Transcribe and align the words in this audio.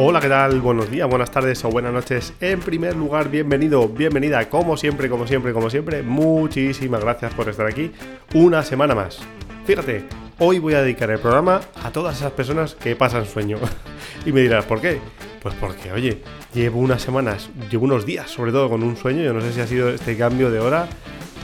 Hola, 0.00 0.20
¿qué 0.20 0.28
tal? 0.28 0.60
Buenos 0.60 0.88
días, 0.92 1.08
buenas 1.08 1.32
tardes 1.32 1.64
o 1.64 1.70
buenas 1.70 1.92
noches. 1.92 2.32
En 2.40 2.60
primer 2.60 2.94
lugar, 2.94 3.28
bienvenido, 3.28 3.88
bienvenida, 3.88 4.48
como 4.48 4.76
siempre, 4.76 5.10
como 5.10 5.26
siempre, 5.26 5.52
como 5.52 5.70
siempre. 5.70 6.04
Muchísimas 6.04 7.00
gracias 7.00 7.34
por 7.34 7.48
estar 7.48 7.66
aquí 7.66 7.90
una 8.32 8.62
semana 8.62 8.94
más. 8.94 9.18
Fíjate, 9.66 10.04
hoy 10.38 10.60
voy 10.60 10.74
a 10.74 10.82
dedicar 10.82 11.10
el 11.10 11.18
programa 11.18 11.62
a 11.82 11.90
todas 11.90 12.16
esas 12.16 12.30
personas 12.30 12.76
que 12.76 12.94
pasan 12.94 13.26
sueño. 13.26 13.58
y 14.24 14.30
me 14.30 14.40
dirás, 14.42 14.66
¿por 14.66 14.80
qué? 14.80 15.00
Pues 15.42 15.56
porque, 15.56 15.90
oye, 15.90 16.22
llevo 16.54 16.78
unas 16.78 17.02
semanas, 17.02 17.50
llevo 17.68 17.86
unos 17.86 18.06
días, 18.06 18.30
sobre 18.30 18.52
todo 18.52 18.70
con 18.70 18.84
un 18.84 18.96
sueño. 18.96 19.24
Yo 19.24 19.32
no 19.32 19.40
sé 19.40 19.52
si 19.52 19.60
ha 19.60 19.66
sido 19.66 19.88
este 19.88 20.16
cambio 20.16 20.52
de 20.52 20.60
hora 20.60 20.88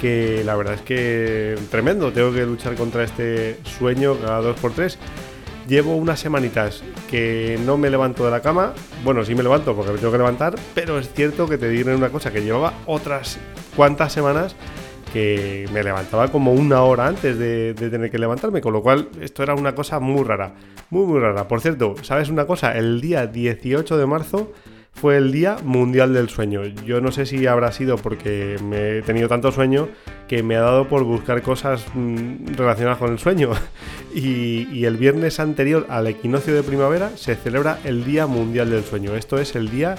que 0.00 0.44
la 0.44 0.54
verdad 0.54 0.75
es 0.75 0.82
que 0.82 1.57
tremendo. 1.72 2.12
Tengo 2.12 2.32
que 2.32 2.46
luchar 2.46 2.76
contra 2.76 3.02
este 3.02 3.58
sueño 3.64 4.16
cada 4.21 4.40
dos 4.43 4.61
por 4.61 4.71
tres. 4.75 4.96
Llevo 5.67 5.96
unas 5.96 6.21
semanitas 6.21 6.82
que 7.11 7.59
no 7.64 7.79
me 7.79 7.89
levanto 7.89 8.25
de 8.25 8.31
la 8.31 8.41
cama. 8.41 8.75
Bueno, 9.03 9.25
sí 9.25 9.35
me 9.35 9.43
levanto 9.43 9.75
porque 9.75 9.93
me 9.93 9.99
tengo 9.99 10.13
que 10.13 10.18
levantar, 10.18 10.54
pero 10.75 10.99
es 10.99 11.13
cierto 11.13 11.49
que 11.49 11.57
te 11.57 11.68
diré 11.68 11.95
una 11.95 12.11
cosa, 12.11 12.31
que 12.31 12.43
llevaba 12.43 12.75
otras 12.87 13.39
cuantas 13.75 14.13
semanas 14.13 14.54
que 15.14 15.68
me 15.73 15.85
levantaba 15.85 16.27
como 16.29 16.53
una 16.53 16.82
hora 16.82 17.07
antes 17.07 17.39
de, 17.39 17.73
tener 17.75 18.11
que 18.11 18.18
levantarme, 18.18 18.61
con 18.61 18.73
lo 18.73 18.82
cual 18.82 19.09
esto 19.21 19.45
era 19.45 19.54
una 19.54 19.75
cosa 19.75 20.00
muy 20.00 20.25
rara, 20.25 20.54
muy 20.90 21.07
muy 21.07 21.21
rara. 21.21 21.46
Por 21.46 21.61
cierto, 21.61 21.95
¿sabes 22.03 22.31
una 22.31 22.46
cosa? 22.46 22.76
El 22.76 23.01
día 23.01 23.29
18 23.29 23.96
de 23.96 24.07
marzo 24.07 24.53
fue 24.93 25.17
el 25.17 25.31
Día 25.31 25.57
Mundial 25.62 26.15
del 26.15 26.29
Sueño. 26.29 26.65
Yo 26.65 27.01
no 27.01 27.12
sé 27.12 27.26
si 27.26 27.46
habrá 27.46 27.71
sido 27.71 27.96
porque 27.96 28.57
me 28.65 28.99
he 28.99 29.03
tenido 29.03 29.29
tanto 29.29 29.53
sueño 29.53 29.89
que 30.28 30.42
me 30.42 30.56
ha 30.56 30.60
dado 30.60 30.88
por 30.88 31.04
buscar 31.04 31.42
cosas 31.42 31.84
mm, 31.94 32.55
relacionadas 32.56 32.98
con 32.98 33.12
el 33.12 33.19
sueño. 33.19 33.50
Y, 34.17 34.69
y, 34.72 34.84
el 34.84 34.97
viernes 34.97 35.41
anterior 35.41 35.89
al 35.91 36.06
equinoccio 36.06 36.55
de 36.55 36.62
primavera 36.62 37.11
se 37.16 37.34
celebra 37.34 37.81
el 37.83 38.05
Día 38.05 38.28
Mundial 38.28 38.70
del 38.70 38.84
Sueño. 38.84 39.16
Esto 39.16 39.39
es 39.39 39.56
el 39.56 39.72
día 39.72 39.97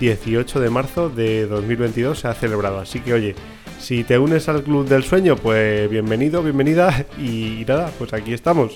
18 0.00 0.60
de 0.60 0.70
marzo 0.70 1.08
de 1.08 1.46
2022 1.46 2.18
se 2.18 2.28
ha 2.28 2.34
celebrado. 2.34 2.78
Así 2.78 3.00
que 3.00 3.14
oye, 3.14 3.34
si 3.80 4.04
te 4.04 4.18
unes 4.18 4.48
al 4.48 4.62
Club 4.62 4.86
del 4.86 5.04
Sueño, 5.04 5.36
pues 5.36 5.88
bienvenido, 5.88 6.42
bienvenida 6.42 7.06
y 7.18 7.64
nada, 7.66 7.90
pues 7.98 8.12
aquí 8.12 8.32
estamos. 8.32 8.74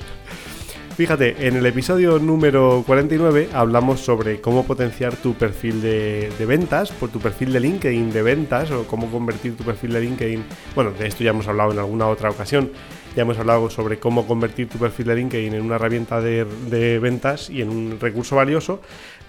Fíjate, 0.98 1.46
en 1.46 1.54
el 1.54 1.64
episodio 1.64 2.18
número 2.18 2.82
49 2.84 3.50
hablamos 3.52 4.00
sobre 4.00 4.40
cómo 4.40 4.66
potenciar 4.66 5.14
tu 5.14 5.34
perfil 5.34 5.80
de, 5.80 6.28
ventas, 6.40 6.90
por 6.90 7.08
tu 7.08 7.20
perfil 7.20 7.52
de 7.52 7.60
LinkedIn 7.60 8.10
de 8.10 8.20
ventas, 8.20 8.72
o 8.72 8.84
cómo 8.84 9.08
convertir 9.08 9.56
tu 9.56 9.62
perfil 9.62 9.92
de 9.92 10.00
LinkedIn. 10.00 10.44
Bueno, 10.74 10.90
de 10.90 11.06
esto 11.06 11.22
ya 11.22 11.30
hemos 11.30 11.46
hablado 11.46 11.70
en 11.70 11.78
alguna 11.78 12.08
otra 12.08 12.30
ocasión. 12.30 12.72
Ya 13.14 13.22
hemos 13.22 13.38
hablado 13.38 13.70
sobre 13.70 14.00
cómo 14.00 14.26
convertir 14.26 14.68
tu 14.68 14.78
perfil 14.78 15.06
de 15.06 15.14
LinkedIn 15.14 15.54
en 15.54 15.62
una 15.62 15.76
herramienta 15.76 16.20
de 16.20 16.98
ventas 17.00 17.48
y 17.48 17.62
en 17.62 17.68
un 17.68 17.98
recurso 18.00 18.34
valioso. 18.34 18.80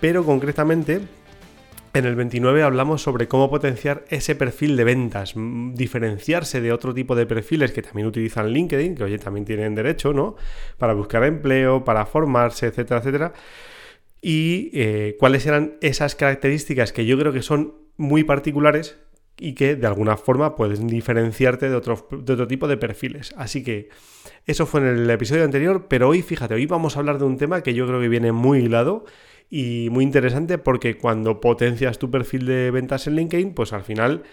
Pero 0.01 0.25
concretamente 0.25 1.01
en 1.93 2.05
el 2.05 2.15
29 2.15 2.63
hablamos 2.63 3.01
sobre 3.01 3.27
cómo 3.27 3.49
potenciar 3.49 4.05
ese 4.09 4.35
perfil 4.35 4.75
de 4.77 4.83
ventas, 4.83 5.33
diferenciarse 5.35 6.61
de 6.61 6.71
otro 6.71 6.93
tipo 6.93 7.15
de 7.15 7.25
perfiles 7.25 7.71
que 7.71 7.81
también 7.81 8.07
utilizan 8.07 8.51
LinkedIn, 8.51 8.95
que 8.95 9.03
oye, 9.03 9.17
también 9.17 9.45
tienen 9.45 9.75
derecho, 9.75 10.13
¿no? 10.13 10.35
Para 10.77 10.93
buscar 10.93 11.23
empleo, 11.23 11.83
para 11.83 12.05
formarse, 12.05 12.67
etcétera, 12.67 12.99
etcétera. 12.99 13.33
Y 14.21 14.69
eh, 14.73 15.15
cuáles 15.19 15.45
eran 15.45 15.77
esas 15.81 16.15
características 16.15 16.93
que 16.93 17.05
yo 17.05 17.17
creo 17.17 17.33
que 17.33 17.41
son 17.41 17.73
muy 17.97 18.23
particulares 18.23 18.97
y 19.37 19.53
que 19.53 19.75
de 19.75 19.87
alguna 19.87 20.17
forma 20.17 20.55
pueden 20.55 20.87
diferenciarte 20.87 21.69
de 21.69 21.75
otro, 21.75 22.07
de 22.11 22.33
otro 22.33 22.47
tipo 22.47 22.67
de 22.67 22.77
perfiles. 22.77 23.33
Así 23.37 23.63
que 23.63 23.89
eso 24.45 24.65
fue 24.65 24.81
en 24.81 24.87
el 24.87 25.09
episodio 25.09 25.45
anterior, 25.45 25.87
pero 25.87 26.09
hoy, 26.09 26.21
fíjate, 26.21 26.53
hoy 26.53 26.65
vamos 26.65 26.95
a 26.95 26.99
hablar 26.99 27.17
de 27.17 27.25
un 27.25 27.37
tema 27.37 27.63
que 27.63 27.73
yo 27.73 27.87
creo 27.87 28.01
que 28.01 28.09
viene 28.09 28.31
muy 28.31 28.59
hilado 28.59 29.05
y 29.49 29.89
muy 29.91 30.03
interesante 30.03 30.57
porque 30.57 30.97
cuando 30.97 31.41
potencias 31.41 31.97
tu 31.97 32.11
perfil 32.11 32.45
de 32.45 32.71
ventas 32.71 33.07
en 33.07 33.15
LinkedIn, 33.15 33.53
pues 33.53 33.73
al 33.73 33.83
final 33.83 34.23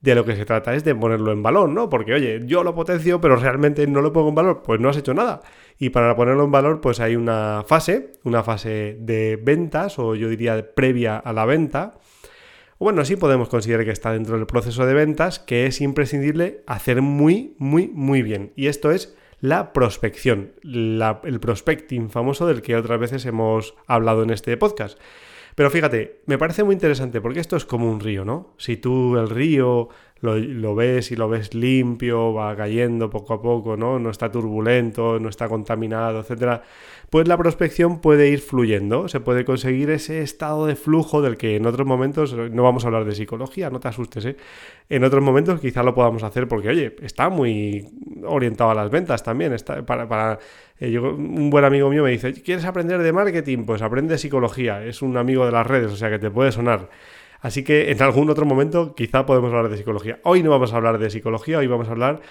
de 0.00 0.14
lo 0.14 0.24
que 0.26 0.36
se 0.36 0.44
trata 0.44 0.74
es 0.74 0.84
de 0.84 0.94
ponerlo 0.94 1.32
en 1.32 1.42
valor, 1.42 1.70
¿no? 1.70 1.88
Porque, 1.88 2.12
oye, 2.12 2.42
yo 2.44 2.62
lo 2.62 2.74
potencio, 2.74 3.22
pero 3.22 3.36
realmente 3.36 3.86
no 3.86 4.02
lo 4.02 4.12
pongo 4.12 4.28
en 4.28 4.34
valor, 4.34 4.62
pues 4.62 4.78
no 4.78 4.90
has 4.90 4.98
hecho 4.98 5.14
nada. 5.14 5.40
Y 5.78 5.90
para 5.90 6.14
ponerlo 6.14 6.44
en 6.44 6.50
valor, 6.50 6.82
pues 6.82 7.00
hay 7.00 7.16
una 7.16 7.64
fase, 7.66 8.12
una 8.22 8.42
fase 8.42 8.98
de 9.00 9.40
ventas, 9.42 9.98
o 9.98 10.14
yo 10.14 10.28
diría 10.28 10.74
previa 10.74 11.16
a 11.16 11.32
la 11.32 11.46
venta. 11.46 11.94
Bueno, 12.78 13.02
sí 13.06 13.16
podemos 13.16 13.48
considerar 13.48 13.86
que 13.86 13.92
está 13.92 14.12
dentro 14.12 14.36
del 14.36 14.46
proceso 14.46 14.84
de 14.84 14.92
ventas, 14.92 15.38
que 15.38 15.64
es 15.64 15.80
imprescindible 15.80 16.62
hacer 16.66 17.00
muy, 17.00 17.54
muy, 17.58 17.88
muy 17.88 18.20
bien. 18.20 18.52
Y 18.56 18.66
esto 18.66 18.90
es 18.90 19.16
la 19.40 19.72
prospección, 19.72 20.52
el 20.62 21.40
prospecting 21.40 22.10
famoso 22.10 22.46
del 22.46 22.62
que 22.62 22.76
otras 22.76 22.98
veces 22.98 23.26
hemos 23.26 23.74
hablado 23.86 24.22
en 24.22 24.30
este 24.30 24.56
podcast. 24.56 24.98
Pero 25.54 25.70
fíjate, 25.70 26.22
me 26.26 26.38
parece 26.38 26.64
muy 26.64 26.72
interesante 26.72 27.20
porque 27.20 27.40
esto 27.40 27.56
es 27.56 27.64
como 27.64 27.88
un 27.90 28.00
río, 28.00 28.24
¿no? 28.24 28.54
Si 28.58 28.76
tú 28.76 29.16
el 29.16 29.30
río 29.30 29.88
lo, 30.24 30.74
ves 30.74 31.12
y 31.12 31.16
lo 31.16 31.28
ves 31.28 31.54
limpio, 31.54 32.32
va 32.32 32.56
cayendo 32.56 33.10
poco 33.10 33.34
a 33.34 33.42
poco, 33.42 33.76
¿no? 33.76 33.98
No 33.98 34.10
está 34.10 34.30
turbulento, 34.30 35.20
no 35.20 35.28
está 35.28 35.48
contaminado, 35.48 36.20
etcétera 36.20 36.62
pues 37.14 37.28
la 37.28 37.38
prospección 37.38 38.00
puede 38.00 38.28
ir 38.28 38.40
fluyendo, 38.40 39.06
se 39.06 39.20
puede 39.20 39.44
conseguir 39.44 39.88
ese 39.90 40.20
estado 40.22 40.66
de 40.66 40.74
flujo 40.74 41.22
del 41.22 41.36
que 41.36 41.54
en 41.54 41.64
otros 41.64 41.86
momentos, 41.86 42.34
no 42.34 42.64
vamos 42.64 42.82
a 42.82 42.88
hablar 42.88 43.04
de 43.04 43.12
psicología, 43.12 43.70
no 43.70 43.78
te 43.78 43.86
asustes, 43.86 44.24
¿eh? 44.24 44.36
en 44.88 45.04
otros 45.04 45.22
momentos 45.22 45.60
quizá 45.60 45.84
lo 45.84 45.94
podamos 45.94 46.24
hacer 46.24 46.48
porque, 46.48 46.70
oye, 46.70 46.96
está 47.02 47.28
muy 47.28 47.86
orientado 48.24 48.70
a 48.70 48.74
las 48.74 48.90
ventas 48.90 49.22
también, 49.22 49.52
está 49.52 49.86
para... 49.86 50.08
para 50.08 50.40
eh, 50.80 50.98
un 50.98 51.50
buen 51.50 51.64
amigo 51.64 51.88
mío 51.88 52.02
me 52.02 52.10
dice, 52.10 52.32
¿quieres 52.32 52.64
aprender 52.64 53.00
de 53.00 53.12
marketing? 53.12 53.58
Pues 53.64 53.80
aprende 53.80 54.18
psicología, 54.18 54.84
es 54.84 55.00
un 55.00 55.16
amigo 55.16 55.46
de 55.46 55.52
las 55.52 55.64
redes, 55.64 55.92
o 55.92 55.96
sea 55.96 56.10
que 56.10 56.18
te 56.18 56.32
puede 56.32 56.50
sonar. 56.50 56.90
Así 57.44 57.62
que 57.62 57.90
en 57.90 58.02
algún 58.02 58.30
otro 58.30 58.46
momento 58.46 58.94
quizá 58.94 59.26
podemos 59.26 59.52
hablar 59.52 59.68
de 59.68 59.76
psicología. 59.76 60.18
Hoy 60.22 60.42
no 60.42 60.48
vamos 60.48 60.72
a 60.72 60.76
hablar 60.76 60.96
de 60.96 61.10
psicología, 61.10 61.58
hoy 61.58 61.66
vamos 61.66 61.88
a 61.88 61.90
hablar 61.90 62.22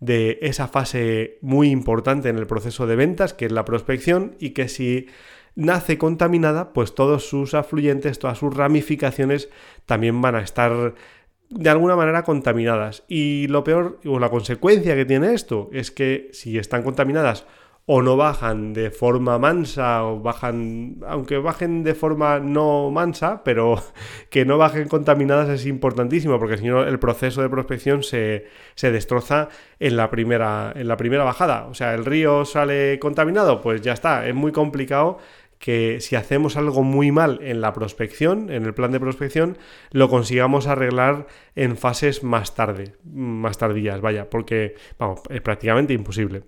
de 0.00 0.40
esa 0.42 0.66
fase 0.66 1.38
muy 1.40 1.70
importante 1.70 2.30
en 2.30 2.36
el 2.36 2.48
proceso 2.48 2.88
de 2.88 2.96
ventas, 2.96 3.32
que 3.32 3.46
es 3.46 3.52
la 3.52 3.64
prospección, 3.64 4.34
y 4.40 4.50
que 4.50 4.66
si 4.66 5.06
nace 5.54 5.98
contaminada, 5.98 6.72
pues 6.72 6.96
todos 6.96 7.28
sus 7.28 7.54
afluyentes, 7.54 8.18
todas 8.18 8.38
sus 8.38 8.52
ramificaciones 8.52 9.50
también 9.86 10.20
van 10.20 10.34
a 10.34 10.40
estar 10.40 10.96
de 11.48 11.70
alguna 11.70 11.94
manera 11.94 12.24
contaminadas. 12.24 13.04
Y 13.06 13.46
lo 13.46 13.62
peor, 13.62 14.00
o 14.04 14.18
la 14.18 14.30
consecuencia 14.30 14.96
que 14.96 15.04
tiene 15.04 15.32
esto, 15.32 15.70
es 15.72 15.92
que 15.92 16.28
si 16.32 16.58
están 16.58 16.82
contaminadas 16.82 17.46
o 17.92 18.02
no 18.02 18.16
bajan 18.16 18.72
de 18.72 18.92
forma 18.92 19.40
mansa 19.40 20.04
o 20.04 20.20
bajan, 20.20 20.98
aunque 21.08 21.38
bajen 21.38 21.82
de 21.82 21.96
forma 21.96 22.38
no 22.38 22.88
mansa, 22.92 23.42
pero 23.42 23.82
que 24.30 24.44
no 24.44 24.58
bajen 24.58 24.86
contaminadas 24.86 25.48
es 25.48 25.66
importantísimo 25.66 26.38
porque 26.38 26.56
si 26.56 26.68
no 26.68 26.84
el 26.84 27.00
proceso 27.00 27.42
de 27.42 27.48
prospección 27.48 28.04
se, 28.04 28.46
se, 28.76 28.92
destroza 28.92 29.48
en 29.80 29.96
la, 29.96 30.08
primera, 30.08 30.72
en 30.76 30.86
la 30.86 30.96
primera 30.96 31.24
bajada. 31.24 31.66
O 31.66 31.74
sea, 31.74 31.92
el 31.94 32.04
río 32.04 32.44
sale 32.44 33.00
contaminado, 33.00 33.60
pues 33.60 33.80
ya 33.80 33.92
está, 33.92 34.24
es 34.28 34.36
muy 34.36 34.52
complicado 34.52 35.18
que 35.58 35.98
si 36.00 36.14
hacemos 36.14 36.56
algo 36.56 36.84
muy 36.84 37.10
mal 37.10 37.40
en 37.42 37.60
la 37.60 37.72
prospección, 37.72 38.52
en 38.52 38.66
el 38.66 38.72
plan 38.72 38.92
de 38.92 39.00
prospección, 39.00 39.58
lo 39.90 40.08
consigamos 40.08 40.68
arreglar 40.68 41.26
en 41.56 41.76
fases 41.76 42.22
más 42.22 42.54
tarde, 42.54 42.94
más 43.02 43.58
tardías, 43.58 44.00
vaya, 44.00 44.30
porque, 44.30 44.76
vamos, 44.96 45.22
es 45.28 45.40
prácticamente 45.40 45.92
imposible. 45.92 46.44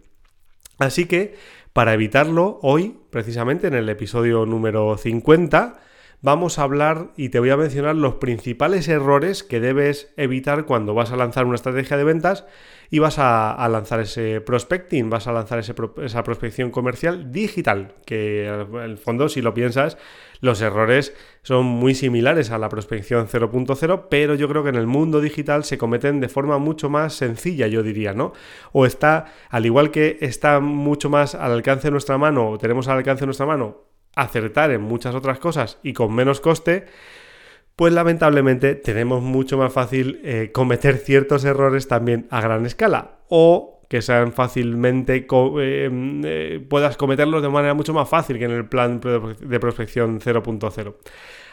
Así 0.82 1.06
que, 1.06 1.34
para 1.72 1.94
evitarlo, 1.94 2.58
hoy, 2.62 2.96
precisamente 3.10 3.66
en 3.66 3.74
el 3.74 3.88
episodio 3.88 4.46
número 4.46 4.96
50, 4.96 5.80
vamos 6.22 6.58
a 6.58 6.62
hablar 6.62 7.10
y 7.16 7.28
te 7.28 7.40
voy 7.40 7.50
a 7.50 7.56
mencionar 7.56 7.96
los 7.96 8.14
principales 8.14 8.88
errores 8.88 9.42
que 9.42 9.60
debes 9.60 10.12
evitar 10.16 10.64
cuando 10.64 10.94
vas 10.94 11.10
a 11.10 11.16
lanzar 11.16 11.44
una 11.44 11.56
estrategia 11.56 11.96
de 11.96 12.04
ventas 12.04 12.46
y 12.90 13.00
vas 13.00 13.18
a, 13.18 13.66
lanzar 13.68 14.00
ese 14.00 14.40
prospecting, 14.40 15.10
vas 15.10 15.26
a 15.26 15.32
lanzar 15.32 15.58
esa 15.58 16.22
prospección 16.22 16.70
comercial 16.70 17.32
digital, 17.32 17.94
que 18.04 18.46
en 18.46 18.76
el 18.76 18.98
fondo, 18.98 19.28
si 19.28 19.40
lo 19.40 19.54
piensas, 19.54 19.96
los 20.40 20.60
errores 20.60 21.14
son 21.42 21.64
muy 21.64 21.94
similares 21.94 22.50
a 22.50 22.58
la 22.58 22.68
prospección 22.68 23.28
0.0, 23.28 24.06
pero 24.10 24.34
yo 24.34 24.48
creo 24.48 24.62
que 24.62 24.68
en 24.68 24.76
el 24.76 24.86
mundo 24.86 25.20
digital 25.20 25.64
se 25.64 25.78
cometen 25.78 26.20
de 26.20 26.28
forma 26.28 26.58
mucho 26.58 26.90
más 26.90 27.14
sencilla, 27.14 27.66
yo 27.66 27.82
diría, 27.82 28.12
¿no? 28.12 28.32
O 28.72 28.84
está, 28.84 29.32
al 29.48 29.64
igual 29.64 29.90
que 29.90 30.18
está 30.20 30.60
mucho 30.60 31.08
más 31.08 31.34
al 31.34 31.52
alcance 31.52 31.88
de 31.88 31.92
nuestra 31.92 32.18
mano, 32.18 32.50
o 32.50 32.58
tenemos 32.58 32.88
al 32.88 32.98
alcance 32.98 33.22
de 33.22 33.26
nuestra 33.26 33.46
mano 33.46 33.91
acertar 34.14 34.70
en 34.70 34.82
muchas 34.82 35.14
otras 35.14 35.38
cosas 35.38 35.78
y 35.82 35.92
con 35.92 36.14
menos 36.14 36.40
coste, 36.40 36.86
pues 37.76 37.92
lamentablemente 37.92 38.74
tenemos 38.74 39.22
mucho 39.22 39.56
más 39.56 39.72
fácil 39.72 40.20
eh, 40.24 40.50
cometer 40.52 40.98
ciertos 40.98 41.44
errores 41.44 41.88
también 41.88 42.26
a 42.30 42.40
gran 42.40 42.66
escala 42.66 43.18
o 43.28 43.80
que 43.88 44.02
sean 44.02 44.32
fácilmente 44.32 45.26
eh, 45.26 45.90
eh, 46.24 46.66
puedas 46.68 46.96
cometerlos 46.96 47.42
de 47.42 47.48
manera 47.50 47.74
mucho 47.74 47.92
más 47.92 48.08
fácil 48.08 48.38
que 48.38 48.44
en 48.44 48.52
el 48.52 48.66
plan 48.66 49.00
de 49.00 49.60
prospección 49.60 50.20
0.0. 50.20 50.94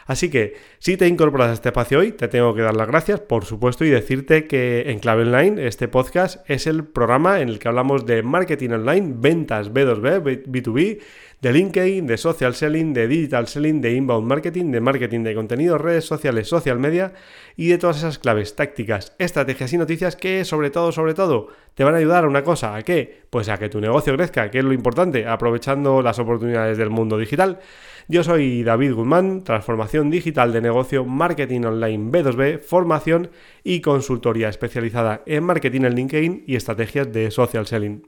Así 0.06 0.30
que 0.30 0.54
si 0.78 0.96
te 0.96 1.06
incorporas 1.06 1.50
a 1.50 1.52
este 1.52 1.68
espacio 1.68 1.98
hoy, 1.98 2.12
te 2.12 2.28
tengo 2.28 2.54
que 2.54 2.62
dar 2.62 2.74
las 2.74 2.88
gracias, 2.88 3.20
por 3.20 3.44
supuesto, 3.44 3.84
y 3.84 3.90
decirte 3.90 4.46
que 4.46 4.90
en 4.90 4.98
Clave 4.98 5.22
Online, 5.22 5.66
este 5.66 5.86
podcast 5.86 6.48
es 6.50 6.66
el 6.66 6.84
programa 6.84 7.40
en 7.40 7.48
el 7.48 7.58
que 7.58 7.68
hablamos 7.68 8.06
de 8.06 8.22
marketing 8.22 8.70
online, 8.70 9.14
ventas 9.18 9.72
B2B, 9.72 10.46
B2B, 10.46 11.00
de 11.40 11.52
LinkedIn, 11.52 12.06
de 12.06 12.18
social 12.18 12.54
selling, 12.54 12.92
de 12.92 13.08
digital 13.08 13.46
selling, 13.48 13.80
de 13.80 13.94
inbound 13.94 14.26
marketing, 14.26 14.70
de 14.72 14.80
marketing 14.80 15.22
de 15.22 15.34
contenido, 15.34 15.78
redes 15.78 16.04
sociales, 16.04 16.48
social 16.48 16.78
media 16.78 17.14
y 17.56 17.68
de 17.68 17.78
todas 17.78 17.98
esas 17.98 18.18
claves, 18.18 18.56
tácticas, 18.56 19.14
estrategias 19.18 19.72
y 19.72 19.78
noticias 19.78 20.16
que 20.16 20.44
sobre 20.44 20.70
todo, 20.70 20.92
sobre 20.92 21.14
todo, 21.14 21.48
te 21.74 21.84
van 21.84 21.94
a 21.94 21.98
ayudar 21.98 22.24
a 22.24 22.28
una 22.28 22.44
cosa, 22.44 22.76
¿a 22.76 22.82
qué? 22.82 23.22
Pues 23.30 23.48
a 23.48 23.58
que 23.58 23.70
tu 23.70 23.80
negocio 23.80 24.14
crezca, 24.16 24.50
que 24.50 24.58
es 24.58 24.64
lo 24.64 24.74
importante, 24.74 25.26
aprovechando 25.26 26.02
las 26.02 26.18
oportunidades 26.18 26.76
del 26.76 26.90
mundo 26.90 27.16
digital. 27.16 27.60
Yo 28.06 28.22
soy 28.22 28.62
David 28.62 28.92
Guzmán, 28.92 29.42
transformación 29.42 30.10
digital 30.10 30.52
de 30.52 30.60
negocio, 30.60 31.06
marketing 31.06 31.62
online 31.62 32.10
B2B, 32.10 32.60
formación 32.60 33.30
y 33.64 33.80
consultoría 33.80 34.48
especializada 34.50 35.22
en 35.24 35.44
marketing 35.44 35.82
en 35.82 35.94
LinkedIn 35.94 36.44
y 36.46 36.56
estrategias 36.56 37.10
de 37.12 37.30
social 37.30 37.66
selling. 37.66 38.06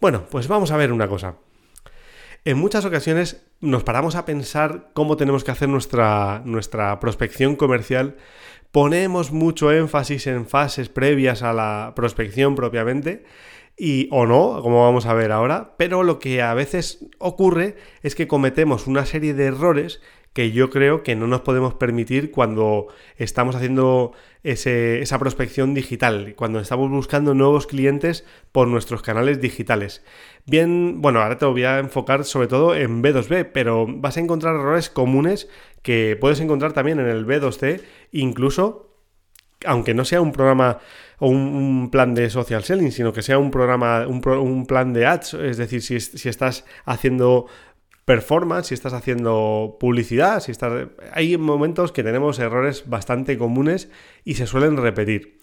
Bueno, 0.00 0.26
pues 0.30 0.46
vamos 0.46 0.70
a 0.70 0.76
ver 0.76 0.92
una 0.92 1.08
cosa. 1.08 1.36
En 2.46 2.58
muchas 2.58 2.84
ocasiones 2.84 3.42
nos 3.62 3.84
paramos 3.84 4.16
a 4.16 4.26
pensar 4.26 4.90
cómo 4.92 5.16
tenemos 5.16 5.44
que 5.44 5.50
hacer 5.50 5.66
nuestra, 5.70 6.42
nuestra 6.44 7.00
prospección 7.00 7.56
comercial. 7.56 8.16
Ponemos 8.70 9.32
mucho 9.32 9.72
énfasis 9.72 10.26
en 10.26 10.46
fases 10.46 10.90
previas 10.90 11.42
a 11.42 11.54
la 11.54 11.94
prospección 11.96 12.54
propiamente 12.54 13.24
y 13.78 14.08
o 14.10 14.26
no, 14.26 14.60
como 14.60 14.82
vamos 14.82 15.06
a 15.06 15.14
ver 15.14 15.32
ahora, 15.32 15.74
pero 15.78 16.02
lo 16.02 16.18
que 16.18 16.42
a 16.42 16.52
veces 16.52 17.06
ocurre 17.18 17.76
es 18.02 18.14
que 18.14 18.28
cometemos 18.28 18.86
una 18.86 19.06
serie 19.06 19.32
de 19.32 19.46
errores 19.46 20.02
que 20.34 20.50
yo 20.50 20.68
creo 20.68 21.02
que 21.04 21.14
no 21.14 21.28
nos 21.28 21.40
podemos 21.42 21.74
permitir 21.74 22.32
cuando 22.32 22.88
estamos 23.16 23.54
haciendo 23.54 24.12
esa 24.42 25.18
prospección 25.18 25.72
digital, 25.72 26.34
cuando 26.36 26.58
estamos 26.60 26.90
buscando 26.90 27.34
nuevos 27.34 27.66
clientes 27.66 28.26
por 28.52 28.68
nuestros 28.68 29.00
canales 29.00 29.40
digitales. 29.40 30.04
Bien, 30.44 31.00
bueno, 31.00 31.22
ahora 31.22 31.38
te 31.38 31.46
voy 31.46 31.64
a 31.64 31.78
enfocar 31.78 32.24
sobre 32.24 32.48
todo 32.48 32.74
en 32.74 33.02
B2B, 33.02 33.50
pero 33.54 33.86
vas 33.88 34.16
a 34.16 34.20
encontrar 34.20 34.56
errores 34.56 34.90
comunes 34.90 35.48
que 35.82 36.18
puedes 36.20 36.40
encontrar 36.40 36.72
también 36.72 36.98
en 36.98 37.06
el 37.06 37.24
B2C, 37.26 37.80
incluso 38.10 38.90
aunque 39.64 39.94
no 39.94 40.04
sea 40.04 40.20
un 40.20 40.32
programa 40.32 40.80
o 41.18 41.28
un, 41.28 41.90
plan 41.90 42.14
de 42.14 42.28
social 42.28 42.64
selling, 42.64 42.92
sino 42.92 43.12
que 43.12 43.22
sea 43.22 43.38
un 43.38 43.50
programa, 43.50 44.06
un, 44.06 44.66
plan 44.66 44.92
de 44.92 45.06
ads, 45.06 45.34
es 45.34 45.56
decir, 45.56 45.80
si, 45.80 46.00
si, 46.00 46.28
estás 46.28 46.66
haciendo 46.84 47.46
performance, 48.04 48.68
si 48.68 48.74
estás 48.74 48.92
haciendo 48.92 49.76
publicidad, 49.80 50.40
si 50.40 50.50
estás... 50.50 50.88
Hay 51.12 51.36
momentos 51.36 51.92
que 51.92 52.02
tenemos 52.02 52.38
errores 52.38 52.84
bastante 52.86 53.38
comunes 53.38 53.88
y 54.24 54.34
se 54.34 54.46
suelen 54.46 54.76
repetir. 54.76 55.38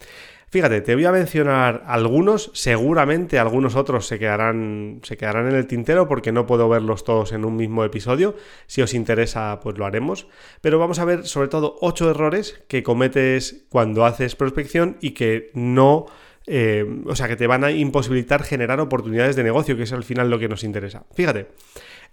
Fíjate, 0.52 0.82
te 0.82 0.96
voy 0.96 1.06
a 1.06 1.14
mencionar 1.14 1.82
algunos, 1.88 2.52
seguramente 2.54 3.40
algunos 3.40 3.78
otros 3.78 4.06
se 4.06 4.20
quedarán, 4.20 5.00
se 5.02 5.16
quedarán 5.16 5.48
en 5.48 5.56
el 5.56 5.66
tintero 5.66 6.10
porque 6.10 6.34
no 6.34 6.46
puedo 6.46 6.68
verlos 6.68 7.06
todos 7.06 7.32
en 7.32 7.46
un 7.46 7.56
mismo 7.56 7.86
episodio. 7.86 8.36
Si 8.68 8.82
os 8.82 8.94
interesa, 8.94 9.62
pues 9.62 9.78
lo 9.78 9.86
haremos. 9.86 10.28
Pero 10.60 10.78
vamos 10.78 11.00
a 11.00 11.06
ver 11.06 11.26
sobre 11.26 11.48
todo 11.48 11.78
ocho 11.80 12.10
errores 12.10 12.62
que 12.68 12.84
cometes 12.84 13.64
cuando 13.70 14.06
haces 14.06 14.36
prospección 14.36 14.98
y 15.00 15.12
que 15.12 15.52
no... 15.54 16.08
Eh, 16.48 16.86
o 17.06 17.16
sea, 17.16 17.30
que 17.30 17.38
te 17.38 17.48
van 17.48 17.64
a 17.64 17.72
imposibilitar 17.72 18.44
generar 18.44 18.82
oportunidades 18.82 19.38
de 19.38 19.44
negocio, 19.44 19.78
que 19.78 19.84
es 19.84 19.94
al 19.94 20.04
final 20.04 20.30
lo 20.30 20.38
que 20.38 20.50
nos 20.50 20.66
interesa. 20.66 21.06
Fíjate, 21.14 21.48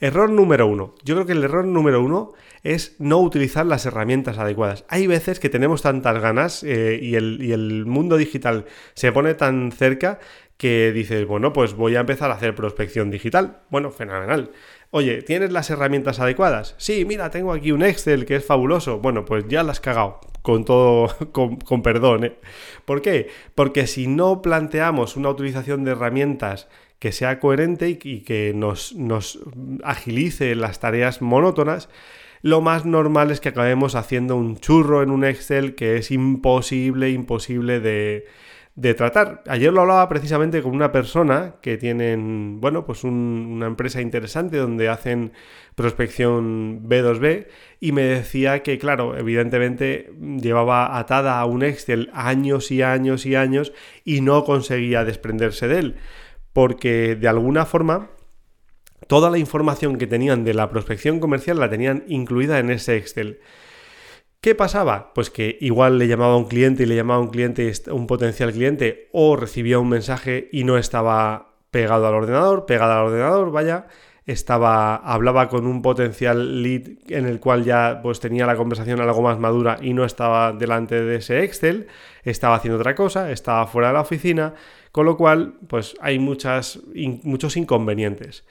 Error 0.00 0.30
número 0.30 0.66
uno. 0.66 0.94
Yo 1.02 1.16
creo 1.16 1.26
que 1.26 1.32
el 1.32 1.42
error 1.42 1.64
número 1.64 2.02
uno 2.02 2.32
es 2.62 2.94
no 2.98 3.18
utilizar 3.18 3.66
las 3.66 3.84
herramientas 3.84 4.38
adecuadas. 4.38 4.84
Hay 4.88 5.06
veces 5.06 5.40
que 5.40 5.48
tenemos 5.48 5.82
tantas 5.82 6.20
ganas 6.20 6.62
eh, 6.62 6.98
y, 7.02 7.16
el, 7.16 7.84
mundo 7.86 8.16
digital 8.16 8.66
se 8.94 9.10
pone 9.10 9.34
tan 9.34 9.72
cerca 9.72 10.20
que 10.56 10.92
dices, 10.92 11.26
bueno, 11.26 11.52
pues 11.52 11.74
voy 11.74 11.96
a 11.96 12.00
empezar 12.00 12.30
a 12.30 12.34
hacer 12.34 12.54
prospección 12.54 13.10
digital. 13.10 13.58
Bueno, 13.70 13.90
fenomenal. 13.90 14.50
Oye, 14.90 15.22
¿tienes 15.22 15.52
las 15.52 15.68
herramientas 15.70 16.20
adecuadas? 16.20 16.74
Sí, 16.78 17.04
mira, 17.04 17.30
tengo 17.30 17.52
aquí 17.52 17.72
un 17.72 17.82
Excel 17.82 18.24
que 18.24 18.36
es 18.36 18.44
fabuloso. 18.44 18.98
Bueno, 18.98 19.24
pues 19.24 19.46
ya 19.48 19.62
las 19.62 19.78
has 19.78 19.80
cagado, 19.80 20.20
con 20.42 20.64
todo, 20.64 21.08
con, 21.32 21.82
perdón. 21.82 22.24
¿eh? 22.24 22.36
¿Por 22.84 23.02
qué? 23.02 23.28
Porque 23.54 23.86
si 23.86 24.06
no 24.06 24.42
planteamos 24.42 25.16
una 25.16 25.28
utilización 25.30 25.84
de 25.84 25.92
herramientas 25.92 26.68
que 26.98 27.12
sea 27.12 27.38
coherente 27.38 27.88
y, 28.02 28.20
que 28.20 28.52
nos, 28.54 28.94
nos 28.94 29.38
agilice 29.84 30.54
las 30.54 30.80
tareas 30.80 31.22
monótonas, 31.22 31.88
lo 32.42 32.60
más 32.60 32.84
normal 32.84 33.30
es 33.30 33.40
que 33.40 33.48
acabemos 33.48 33.94
haciendo 33.94 34.36
un 34.36 34.58
churro 34.58 35.02
en 35.02 35.10
un 35.10 35.24
Excel 35.24 35.74
que 35.74 35.96
es 35.96 36.10
imposible, 36.10 37.10
imposible 37.10 37.80
de, 37.80 38.26
de 38.78 38.94
tratar. 38.94 39.42
Ayer 39.48 39.72
lo 39.72 39.80
hablaba 39.80 40.08
precisamente 40.08 40.62
con 40.62 40.72
una 40.72 40.92
persona 40.92 41.56
que 41.62 41.76
tienen, 41.78 42.60
bueno, 42.60 42.84
pues 42.84 43.02
una 43.02 43.66
empresa 43.66 44.00
interesante 44.00 44.56
donde 44.56 44.88
hacen 44.88 45.32
prospección 45.74 46.88
B2B 46.88 47.48
y 47.80 47.90
me 47.90 48.02
decía 48.02 48.62
que, 48.62 48.78
claro, 48.78 49.16
evidentemente 49.18 50.12
llevaba 50.40 50.96
atada 50.96 51.40
a 51.40 51.44
un 51.44 51.64
Excel 51.64 52.08
años 52.12 52.70
y 52.70 52.82
años 52.82 53.26
y 53.26 53.34
años 53.34 53.72
y 54.04 54.20
no 54.20 54.44
conseguía 54.44 55.04
desprenderse 55.04 55.66
de 55.66 55.78
él 55.78 55.96
porque 56.58 57.14
de 57.14 57.28
alguna 57.28 57.66
forma 57.66 58.10
toda 59.06 59.30
la 59.30 59.38
información 59.38 59.96
que 59.96 60.08
tenían 60.08 60.42
de 60.42 60.54
la 60.54 60.68
prospección 60.70 61.20
comercial 61.20 61.60
la 61.60 61.70
tenían 61.70 62.02
incluida 62.08 62.58
en 62.58 62.70
ese 62.70 62.96
Excel. 62.96 63.38
¿Qué 64.40 64.56
pasaba? 64.56 65.14
Pues 65.14 65.30
que 65.30 65.56
igual 65.60 66.00
le 66.00 66.08
llamaba 66.08 66.32
a 66.32 66.36
un 66.36 66.46
cliente 66.46 66.82
y 66.82 66.86
le 66.86 66.96
llamaba 66.96 67.20
a 67.20 67.22
un 67.22 67.28
cliente, 67.28 67.72
un 67.92 68.08
potencial 68.08 68.52
cliente, 68.52 69.08
o 69.12 69.36
recibía 69.36 69.78
un 69.78 69.88
mensaje 69.88 70.48
y 70.50 70.64
no 70.64 70.78
estaba 70.78 71.54
pegado 71.70 72.08
al 72.08 72.14
ordenador, 72.14 72.66
pegado 72.66 72.92
al 72.92 73.06
ordenador, 73.06 73.52
vaya, 73.52 73.86
estaba, 74.26 74.96
hablaba 74.96 75.48
con 75.48 75.64
un 75.64 75.80
potencial 75.80 76.60
lead 76.64 76.88
en 77.08 77.26
el 77.26 77.38
cual 77.38 77.62
ya 77.62 78.00
pues 78.02 78.18
tenía 78.18 78.46
la 78.46 78.56
conversación 78.56 79.00
algo 79.00 79.22
más 79.22 79.38
madura 79.38 79.78
y 79.80 79.94
no 79.94 80.04
estaba 80.04 80.52
delante 80.52 81.04
de 81.04 81.16
ese 81.18 81.44
Excel, 81.44 81.86
estaba 82.24 82.56
haciendo 82.56 82.80
otra 82.80 82.96
cosa, 82.96 83.30
estaba 83.30 83.68
fuera 83.68 83.88
de 83.88 83.94
la 83.94 84.00
oficina, 84.00 84.54
con 84.92 85.06
lo 85.06 85.16
cual, 85.16 85.54
pues 85.68 85.94
hay 86.00 86.18
muchas, 86.18 86.80
muchos 87.22 87.56
inconvenientes. 87.56 88.44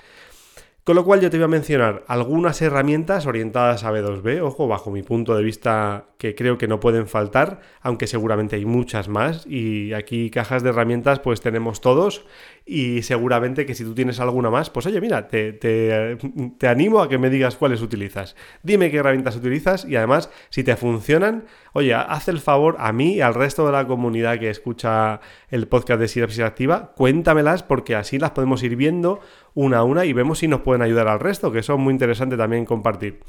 Con 0.87 0.95
lo 0.95 1.03
cual 1.03 1.19
yo 1.19 1.29
te 1.29 1.35
voy 1.35 1.43
a 1.43 1.49
mencionar 1.49 2.05
algunas 2.07 2.61
herramientas 2.61 3.25
orientadas 3.25 3.83
a 3.83 3.91
B2B, 3.91 4.41
ojo, 4.41 4.69
bajo 4.69 4.89
mi 4.89 5.03
punto 5.03 5.35
de 5.35 5.43
vista 5.43 6.05
que 6.17 6.33
creo 6.33 6.57
que 6.57 6.69
no 6.69 6.79
pueden 6.79 7.07
faltar, 7.07 7.59
aunque 7.81 8.07
seguramente 8.07 8.55
hay 8.55 8.63
muchas 8.63 9.09
más 9.09 9.45
y 9.45 9.91
aquí 9.91 10.29
cajas 10.29 10.63
de 10.63 10.69
herramientas 10.69 11.19
pues 11.19 11.41
tenemos 11.41 11.81
todos 11.81 12.25
y 12.65 13.01
seguramente 13.01 13.65
que 13.65 13.75
si 13.75 13.83
tú 13.83 13.95
tienes 13.95 14.21
alguna 14.21 14.49
más, 14.49 14.69
pues 14.69 14.85
oye, 14.85 15.01
mira, 15.01 15.27
te, 15.27 15.51
te, 15.51 16.67
animo 16.67 17.01
a 17.01 17.09
que 17.09 17.17
me 17.17 17.29
digas 17.29 17.57
cuáles 17.57 17.81
utilizas. 17.81 18.37
Dime 18.63 18.89
qué 18.89 18.97
herramientas 18.97 19.35
utilizas 19.35 19.83
y 19.83 19.97
además, 19.97 20.29
si 20.49 20.63
te 20.63 20.77
funcionan, 20.77 21.45
oye, 21.77 21.93
haz 21.93 22.27
el 22.27 22.39
favor 22.39 22.75
a 22.79 22.91
mí 22.91 23.17
y 23.17 23.21
al 23.21 23.35
resto 23.35 23.63
de 23.67 23.71
la 23.71 23.85
comunidad 23.85 24.39
que 24.39 24.49
escucha 24.49 25.21
el 25.51 25.67
podcast 25.67 25.99
de 25.99 26.07
Sinapsis 26.07 26.39
Activa, 26.39 26.93
cuéntamelas 26.95 27.61
porque 27.61 27.93
así 27.93 28.17
las 28.17 28.31
podemos 28.31 28.63
ir 28.63 28.75
viendo 28.75 29.19
una 29.53 29.77
a 29.77 29.83
una 29.83 30.03
y 30.03 30.11
vemos 30.11 30.39
si 30.39 30.47
nos 30.47 30.61
pueden 30.61 30.81
ayudar 30.81 31.07
al 31.07 31.19
resto, 31.19 31.51
que 31.51 31.59
eso 31.59 31.75
es 31.75 31.79
muy 31.79 31.91
interesante 31.91 32.35
también 32.35 32.65
compartir. 32.65 33.19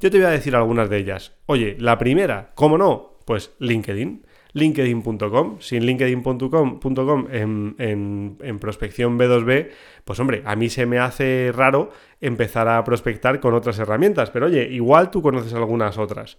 Yo 0.00 0.08
te 0.08 0.18
voy 0.18 0.26
a 0.28 0.30
decir 0.30 0.54
algunas 0.54 0.88
de 0.88 0.98
ellas. 0.98 1.32
Oye, 1.46 1.76
la 1.80 1.98
primera, 1.98 2.52
¿cómo 2.54 2.78
no? 2.78 3.16
Pues 3.24 3.56
LinkedIn 3.58 4.24
linkedin.com. 4.52 5.56
Sin 5.58 5.84
linkedin.com 5.84 7.26
en, 7.32 7.74
en, 7.78 8.38
en, 8.40 8.58
prospección 8.60 9.18
B2B, 9.18 9.68
pues 10.04 10.20
hombre, 10.20 10.42
a 10.46 10.54
mí 10.54 10.70
se 10.70 10.86
me 10.86 11.00
hace 11.00 11.52
raro 11.52 11.90
empezar 12.20 12.68
a 12.68 12.82
prospectar 12.84 13.40
con 13.40 13.52
otras 13.52 13.80
herramientas, 13.80 14.30
pero 14.30 14.46
oye, 14.46 14.62
igual 14.70 15.10
tú 15.10 15.20
conoces 15.20 15.52
algunas 15.52 15.98
otras. 15.98 16.38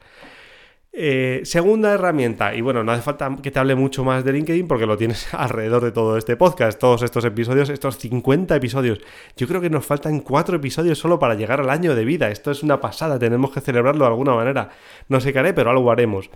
Eh, 0.99 1.41
segunda 1.43 1.93
herramienta, 1.93 2.55
y 2.55 2.61
bueno, 2.61 2.83
no 2.83 2.91
hace 2.91 3.03
falta 3.03 3.37
que 3.43 3.51
te 3.51 3.59
hable 3.59 3.75
mucho 3.75 4.03
más 4.03 4.25
de 4.25 4.33
LinkedIn 4.33 4.67
porque 4.67 4.87
lo 4.87 4.97
tienes 4.97 5.31
alrededor 5.35 5.83
de 5.83 5.91
todo 5.91 6.17
este 6.17 6.35
podcast, 6.35 6.79
todos 6.79 7.03
estos 7.03 7.23
episodios, 7.23 7.69
estos 7.69 7.99
50 7.99 8.55
episodios. 8.55 8.99
Yo 9.35 9.47
creo 9.47 9.61
que 9.61 9.69
nos 9.69 9.85
faltan 9.85 10.21
4 10.21 10.55
episodios 10.55 10.97
solo 10.97 11.19
para 11.19 11.35
llegar 11.35 11.61
al 11.61 11.69
año 11.69 11.93
de 11.93 12.03
vida. 12.03 12.31
Esto 12.31 12.49
es 12.49 12.63
una 12.63 12.81
pasada, 12.81 13.19
tenemos 13.19 13.51
que 13.51 13.61
celebrarlo 13.61 14.05
de 14.05 14.09
alguna 14.09 14.33
manera. 14.33 14.69
No 15.07 15.19
sé 15.19 15.31
qué 15.31 15.37
haré, 15.37 15.53
pero 15.53 15.69
algo 15.69 15.91
haremos. 15.91 16.31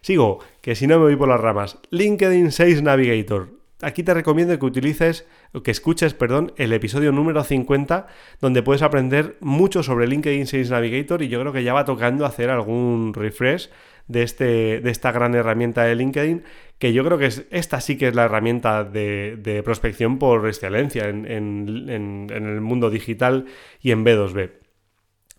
Sigo, 0.00 0.38
que 0.60 0.76
si 0.76 0.86
no 0.86 0.98
me 1.00 1.06
voy 1.06 1.16
por 1.16 1.28
las 1.28 1.40
ramas. 1.40 1.80
LinkedIn 1.90 2.52
6 2.52 2.82
Navigator. 2.82 3.64
Aquí 3.82 4.02
te 4.02 4.14
recomiendo 4.14 4.58
que 4.58 4.64
utilices, 4.64 5.26
que 5.62 5.70
escuches, 5.70 6.14
perdón, 6.14 6.52
el 6.56 6.72
episodio 6.72 7.12
número 7.12 7.42
50, 7.42 8.06
donde 8.40 8.62
puedes 8.62 8.82
aprender 8.82 9.36
mucho 9.40 9.82
sobre 9.82 10.06
LinkedIn 10.06 10.46
Sales 10.46 10.70
Navigator 10.70 11.20
y 11.22 11.28
yo 11.28 11.40
creo 11.40 11.52
que 11.52 11.64
ya 11.64 11.74
va 11.74 11.84
tocando 11.84 12.24
hacer 12.24 12.48
algún 12.48 13.12
refresh 13.12 13.68
de, 14.08 14.22
este, 14.22 14.80
de 14.80 14.90
esta 14.90 15.12
gran 15.12 15.34
herramienta 15.34 15.84
de 15.84 15.94
LinkedIn, 15.94 16.44
que 16.78 16.92
yo 16.92 17.04
creo 17.04 17.18
que 17.18 17.26
es, 17.26 17.46
esta 17.50 17.80
sí 17.80 17.96
que 17.96 18.08
es 18.08 18.14
la 18.14 18.24
herramienta 18.24 18.84
de, 18.84 19.62
prospección 19.64 20.18
por 20.18 20.46
excelencia 20.46 21.08
en, 21.08 21.26
en 21.26 22.30
el 22.30 22.60
mundo 22.60 22.90
digital 22.90 23.46
y 23.80 23.90
en 23.92 24.04
B2B. 24.04 24.64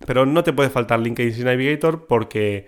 Pero 0.06 0.26
no 0.26 0.44
te 0.44 0.54
puede 0.54 0.70
faltar 0.70 1.00
LinkedIn 1.00 1.46
Navigator 1.46 2.06
porque 2.08 2.68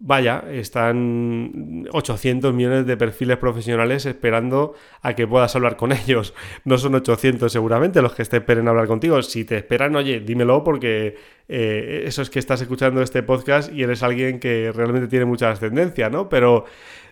vaya, 0.00 0.44
están 0.50 1.86
800 1.92 2.54
millones 2.54 2.86
de 2.86 2.96
perfiles 2.96 3.36
profesionales 3.36 4.06
esperando 4.06 4.74
a 5.02 5.14
que 5.14 5.28
puedas 5.28 5.54
hablar 5.54 5.76
con 5.76 5.92
ellos. 5.92 6.34
No 6.64 6.78
son 6.78 6.94
800 6.94 7.52
seguramente 7.52 8.02
los 8.02 8.14
que 8.14 8.24
te 8.24 8.38
esperen 8.38 8.66
hablar 8.66 8.86
contigo. 8.86 9.22
Si 9.22 9.44
te 9.44 9.58
esperan, 9.58 9.94
oye, 9.94 10.20
dímelo 10.20 10.64
porque 10.64 11.16
eh, 11.48 12.02
eso 12.06 12.22
es 12.22 12.30
que 12.30 12.38
estás 12.38 12.62
escuchando 12.62 13.02
este 13.02 13.22
podcast 13.22 13.72
y 13.72 13.82
eres 13.82 14.02
alguien 14.02 14.40
que 14.40 14.72
realmente 14.72 15.06
tiene 15.06 15.26
mucha 15.26 15.50
ascendencia, 15.50 16.08
¿no? 16.08 16.28
Pero 16.28 16.64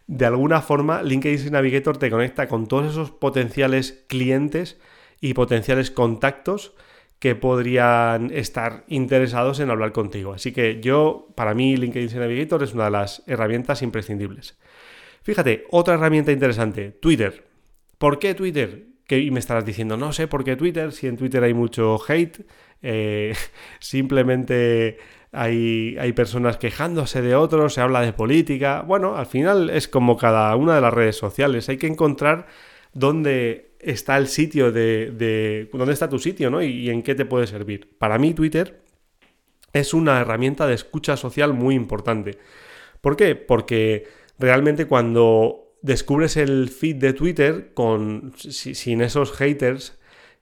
de 0.07 0.25
alguna 0.25 0.63
forma 0.63 1.03
LinkedIn 1.03 1.53
Navigator 1.53 1.99
te 1.99 2.11
conecta 2.11 2.49
con 2.49 2.67
todos 2.67 2.91
esos 2.91 3.11
potenciales 3.11 4.05
clientes 4.09 4.81
y 5.21 5.35
potenciales 5.35 5.91
contactos 5.91 6.75
que 7.19 7.35
podrían 7.35 8.31
estar 8.33 8.85
interesados 8.87 9.59
en 9.61 9.71
hablar 9.71 9.93
contigo. 9.93 10.35
Así 10.35 10.53
que 10.53 10.81
yo, 10.81 11.29
para 11.35 11.55
mí, 11.55 11.77
LinkedIn 11.77 12.19
Navigator 12.19 12.63
es 12.63 12.75
una 12.75 12.85
de 12.85 12.91
las 12.93 13.23
herramientas 13.27 13.83
imprescindibles. 13.83 14.57
Fíjate, 15.23 15.65
otra 15.71 15.95
herramienta 15.95 16.33
interesante, 16.33 16.91
Twitter. 16.91 17.45
¿Por 17.99 18.19
qué 18.19 18.35
Twitter? 18.35 18.87
Que 19.07 19.31
me 19.31 19.41
estarás 19.41 19.65
diciendo, 19.65 19.97
no 19.97 20.13
sé 20.13 20.29
por 20.29 20.45
qué 20.45 20.55
Twitter, 20.55 20.93
si 20.93 21.09
en 21.09 21.17
Twitter 21.17 21.43
hay 21.43 21.55
mucho 21.55 21.99
hate, 22.07 22.47
eh, 22.83 23.35
simplemente 23.81 24.99
hay, 25.33 25.97
hay, 25.99 26.13
personas 26.13 26.57
quejándose 26.57 27.21
de 27.21 27.35
otros, 27.35 27.75
se 27.75 27.81
habla 27.81 28.01
de 28.03 28.13
política. 28.13 28.83
Bueno, 28.87 29.17
al 29.17 29.27
final 29.27 29.71
es 29.71 29.89
como 29.89 30.17
cada 30.17 30.55
una 30.55 30.77
de 30.77 30.81
las 30.81 30.95
redes 30.95 31.17
sociales, 31.17 31.69
hay 31.69 31.79
que 31.79 31.89
encontrar 31.89 32.47
dónde 32.93 33.68
está 33.81 34.17
el 34.17 34.29
sitio 34.29 34.73
de, 34.73 35.69
dónde 35.73 35.93
está 35.93 36.09
tu 36.09 36.19
sitio, 36.19 36.51
¿no? 36.51 36.63
Y, 36.63 36.91
en 36.91 37.03
qué 37.03 37.15
te 37.15 37.25
puede 37.25 37.47
servir. 37.47 37.97
Para 37.99 38.19
mí 38.19 38.35
Twitter 38.35 38.81
es 39.73 39.95
una 39.95 40.21
herramienta 40.21 40.67
de 40.67 40.75
escucha 40.75 41.17
social 41.17 41.53
muy 41.53 41.75
importante. 41.75 42.39
¿Por 43.01 43.17
qué? 43.17 43.37
Porque 43.37 44.07
realmente 44.39 44.87
cuando 44.87 45.77
descubres 45.83 46.37
el 46.37 46.69
feed 46.69 46.97
de 46.97 47.13
Twitter 47.13 47.73
con, 47.75 48.33
sin 48.37 49.01
esos 49.03 49.33
haters 49.33 49.98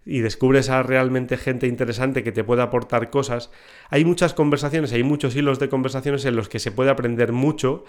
y 0.06 0.20
descubres 0.20 0.70
a 0.70 0.82
realmente 0.82 1.36
gente 1.36 1.66
interesante 1.66 2.22
que 2.22 2.32
te 2.32 2.44
puede 2.44 2.62
aportar 2.62 3.10
cosas, 3.10 3.50
hay 3.90 4.04
muchas 4.04 4.32
conversaciones, 4.32 4.92
hay 4.92 5.02
muchos 5.02 5.34
hilos 5.34 5.58
de 5.58 5.68
conversaciones 5.68 6.24
en 6.24 6.36
los 6.36 6.48
que 6.48 6.60
se 6.60 6.70
puede 6.70 6.90
aprender 6.90 7.32
mucho 7.32 7.84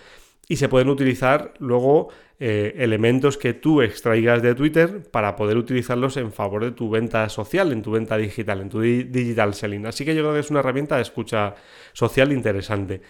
y 0.50 0.55
se 0.55 0.69
pueden 0.69 0.89
utilizar 0.89 1.53
luego 1.59 2.09
eh, 2.39 2.74
elementos 2.77 3.38
que 3.38 3.53
tú 3.53 3.81
extraigas 3.81 4.41
de 4.41 4.55
Twitter 4.55 5.03
para 5.12 5.36
poder 5.36 5.57
utilizarlos 5.57 6.17
en 6.17 6.31
favor 6.31 6.63
de 6.63 6.71
tu 6.71 6.89
venta 6.89 7.27
social, 7.29 7.71
en 7.71 7.81
tu 7.81 7.91
venta 7.91 8.17
digital, 8.17 8.62
en 8.62 8.69
tu 8.69 8.79
digital 8.79 9.53
selling. 9.53 9.86
Así 9.86 10.05
que 10.05 10.15
yo 10.15 10.21
creo 10.21 10.33
que 10.33 10.39
es 10.39 10.50
una 10.50 10.62
herramienta 10.62 10.95
de 10.95 11.01
escucha 11.01 11.55
social 11.93 12.31
interesante. 12.31 13.01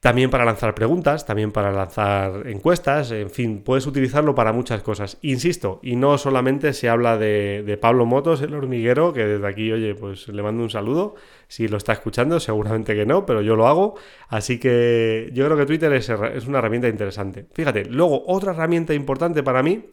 También 0.00 0.30
para 0.30 0.44
lanzar 0.44 0.76
preguntas, 0.76 1.26
también 1.26 1.50
para 1.50 1.72
lanzar 1.72 2.46
encuestas, 2.46 3.10
en 3.10 3.30
fin, 3.30 3.62
puedes 3.64 3.84
utilizarlo 3.84 4.32
para 4.32 4.52
muchas 4.52 4.80
cosas. 4.80 5.18
Insisto, 5.22 5.80
y 5.82 5.96
no 5.96 6.16
solamente 6.18 6.72
se 6.72 6.88
habla 6.88 7.18
de, 7.18 7.76
Pablo 7.80 8.06
Motos, 8.06 8.40
el 8.42 8.54
hormiguero, 8.54 9.12
que 9.12 9.24
desde 9.26 9.48
aquí, 9.48 9.72
oye, 9.72 9.96
pues 9.96 10.28
le 10.28 10.40
mando 10.40 10.62
un 10.62 10.70
saludo. 10.70 11.16
Si 11.48 11.66
lo 11.66 11.78
está 11.78 11.94
escuchando, 11.94 12.38
seguramente 12.38 12.94
que 12.94 13.06
no, 13.06 13.26
pero 13.26 13.42
yo 13.42 13.56
lo 13.56 13.66
hago. 13.66 13.96
Así 14.28 14.60
que 14.60 15.30
yo 15.34 15.44
creo 15.46 15.56
que 15.56 15.66
Twitter 15.66 15.92
es, 15.92 16.08
es 16.08 16.46
una 16.46 16.58
herramienta 16.58 16.86
interesante. 16.86 17.46
Fíjate, 17.52 17.86
luego 17.86 18.22
otra 18.28 18.52
herramienta 18.52 18.94
importante 18.94 19.42
para 19.42 19.64
mí 19.64 19.86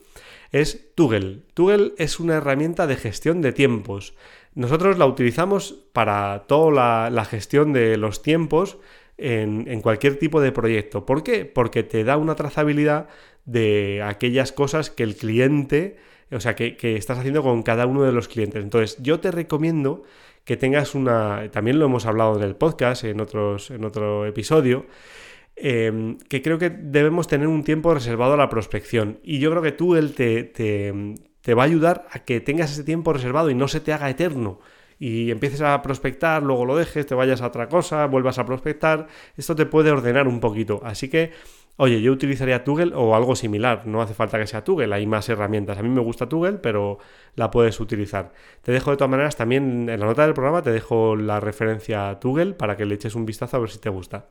es 0.51 0.93
Toggle. 0.93 1.39
Toggle 1.55 1.93
es 1.97 2.19
una 2.19 2.35
herramienta 2.35 2.85
de 2.85 2.95
gestión 2.95 3.41
de 3.41 3.53
tiempos. 3.53 4.13
Nosotros 4.53 4.99
la 4.99 5.07
utilizamos 5.07 5.83
para 5.93 6.43
toda 6.47 7.09
la 7.09 7.25
gestión 7.25 7.73
de 7.73 7.97
los 7.97 8.21
tiempos 8.21 8.77
en, 9.17 9.81
cualquier 9.81 10.17
tipo 10.17 10.41
de 10.41 10.51
proyecto. 10.51 11.05
¿Por 11.05 11.23
qué? 11.23 11.45
Porque 11.45 11.83
te 11.83 12.03
da 12.03 12.17
una 12.17 12.35
trazabilidad 12.35 13.07
de 13.45 14.01
aquellas 14.03 14.51
cosas 14.51 14.89
que 14.89 15.03
el 15.03 15.15
cliente, 15.15 15.97
o 16.31 16.39
sea, 16.39 16.55
que, 16.55 16.75
estás 16.95 17.19
haciendo 17.19 17.43
con 17.43 17.63
cada 17.63 17.85
uno 17.85 18.03
de 18.03 18.11
los 18.11 18.27
clientes. 18.27 18.63
Entonces, 18.63 18.97
yo 19.01 19.19
te 19.19 19.31
recomiendo 19.31 20.03
que 20.43 20.57
tengas 20.57 20.95
una, 20.95 21.49
también 21.51 21.79
lo 21.79 21.85
hemos 21.85 22.05
hablado 22.05 22.37
en 22.37 22.43
el 22.43 22.55
podcast, 22.55 23.03
en, 23.03 23.19
otros, 23.19 23.71
en 23.71 23.83
otro 23.85 24.25
episodio, 24.25 24.85
em, 25.55 26.17
que 26.29 26.41
creo 26.41 26.57
que 26.59 26.69
debemos 26.69 27.27
tener 27.27 27.47
un 27.47 27.63
tiempo 27.63 27.93
reservado 27.93 28.33
a 28.33 28.37
la 28.37 28.49
prospección. 28.49 29.19
Y 29.23 29.39
yo 29.39 29.49
creo 29.51 29.63
que 29.63 29.71
tú 29.71 29.95
él 29.95 30.13
te, 30.13 30.43
te 30.43 31.53
va 31.53 31.63
a 31.63 31.65
ayudar 31.65 32.07
a 32.11 32.19
que 32.19 32.41
tengas 32.41 32.71
ese 32.71 32.83
tiempo 32.83 33.13
reservado 33.13 33.49
y 33.49 33.55
no 33.55 33.67
se 33.67 33.79
te 33.79 33.93
haga 33.93 34.09
eterno 34.09 34.59
y 34.99 35.31
empieces 35.31 35.61
a 35.61 35.81
prospectar, 35.81 36.43
luego 36.43 36.65
lo 36.65 36.75
dejes, 36.75 37.05
te 37.05 37.15
vayas 37.15 37.41
a 37.41 37.47
otra 37.47 37.67
cosa, 37.67 38.05
vuelvas 38.05 38.39
a 38.39 38.45
prospectar, 38.45 39.07
esto 39.35 39.55
te 39.55 39.65
puede 39.65 39.91
ordenar 39.91 40.27
un 40.27 40.39
poquito. 40.39 40.81
Así 40.83 41.09
que, 41.09 41.31
oye, 41.77 42.01
yo 42.01 42.11
utilizaría 42.11 42.63
Toggle 42.63 42.93
o 42.95 43.15
algo 43.15 43.35
similar, 43.35 43.85
no 43.85 44.01
hace 44.01 44.13
falta 44.13 44.39
que 44.39 44.47
sea 44.47 44.63
Toggle, 44.63 44.93
hay 44.95 45.05
más 45.05 45.27
herramientas. 45.29 45.77
A 45.77 45.83
mí 45.83 45.89
me 45.89 46.01
gusta 46.01 46.29
Toggle, 46.29 46.59
pero 46.59 46.99
la 47.35 47.51
puedes 47.51 47.79
utilizar. 47.79 48.31
Te 48.61 48.71
dejo 48.71 48.91
de 48.91 48.97
todas 48.97 49.11
maneras 49.11 49.35
también 49.35 49.89
en 49.89 49.99
la 49.99 50.05
nota 50.05 50.23
del 50.23 50.33
programa, 50.33 50.61
te 50.61 50.71
dejo 50.71 51.15
la 51.15 51.39
referencia 51.39 52.09
a 52.09 52.19
Toggle 52.19 52.53
para 52.53 52.77
que 52.77 52.85
le 52.85 52.95
eches 52.95 53.15
un 53.15 53.25
vistazo 53.25 53.57
a 53.57 53.59
ver 53.59 53.69
si 53.69 53.79
te 53.79 53.89
gusta. 53.89 54.27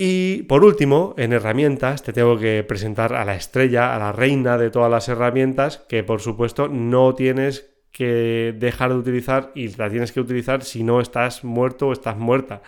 Y 0.00 0.44
por 0.44 0.64
último, 0.64 1.14
en 1.18 1.32
herramientas, 1.32 2.04
te 2.04 2.12
tengo 2.12 2.38
que 2.38 2.62
presentar 2.62 3.14
a 3.14 3.24
la 3.24 3.34
estrella, 3.34 3.96
a 3.96 3.98
la 3.98 4.12
reina 4.12 4.56
de 4.56 4.70
todas 4.70 4.90
las 4.90 5.08
herramientas, 5.08 5.78
que 5.88 6.04
por 6.04 6.20
supuesto 6.20 6.68
no 6.68 7.16
tienes 7.16 7.77
que 7.90 8.54
dejar 8.56 8.90
de 8.90 8.98
utilizar 8.98 9.52
y 9.54 9.68
la 9.76 9.90
tienes 9.90 10.12
que 10.12 10.20
utilizar 10.20 10.62
si 10.62 10.82
no 10.82 11.00
estás 11.00 11.44
muerto 11.44 11.88
o 11.88 11.92
estás 11.92 12.16
muerta. 12.16 12.62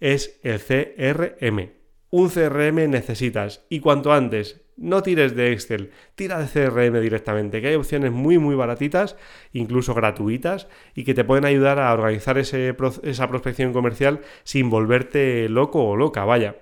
Es 0.00 0.38
el 0.42 0.60
CRM. 0.60 1.70
Un 2.10 2.30
CRM 2.30 2.88
necesitas 2.88 3.64
y 3.68 3.80
cuanto 3.80 4.12
antes, 4.12 4.62
no 4.78 5.02
tires 5.02 5.34
de 5.34 5.52
Excel, 5.52 5.90
tira 6.14 6.38
de 6.38 6.46
CRM 6.46 7.00
directamente, 7.00 7.60
que 7.60 7.68
hay 7.68 7.74
opciones 7.74 8.12
muy 8.12 8.38
muy 8.38 8.54
baratitas, 8.54 9.16
incluso 9.52 9.92
gratuitas, 9.92 10.68
y 10.94 11.04
que 11.04 11.14
te 11.14 11.24
pueden 11.24 11.44
ayudar 11.44 11.80
a 11.80 11.92
organizar 11.92 12.38
esa 12.38 13.28
prospección 13.28 13.72
comercial 13.72 14.20
sin 14.44 14.70
volverte 14.70 15.48
loco 15.48 15.84
o 15.84 15.96
loca, 15.96 16.24
vaya. 16.24 16.56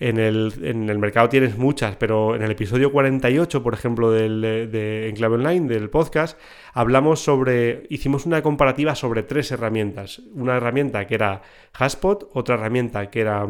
En 0.00 0.18
el, 0.18 0.52
en 0.62 0.88
el, 0.88 0.98
mercado 0.98 1.28
tienes 1.28 1.58
muchas, 1.58 1.96
pero 1.96 2.36
en 2.36 2.42
el 2.42 2.52
episodio 2.52 2.92
48, 2.92 3.64
por 3.64 3.74
ejemplo, 3.74 4.12
del, 4.12 4.40
de 4.40 5.08
Enclave 5.08 5.34
Online, 5.34 5.66
del 5.66 5.90
podcast, 5.90 6.38
hablamos 6.72 7.18
sobre, 7.18 7.82
hicimos 7.90 8.24
una 8.24 8.40
comparativa 8.40 8.94
sobre 8.94 9.24
tres 9.24 9.50
herramientas. 9.50 10.20
Una 10.34 10.56
herramienta 10.56 11.04
que 11.08 11.16
era 11.16 11.42
Haspot, 11.72 12.30
otra 12.32 12.54
herramienta 12.54 13.10
que 13.10 13.22
era 13.22 13.44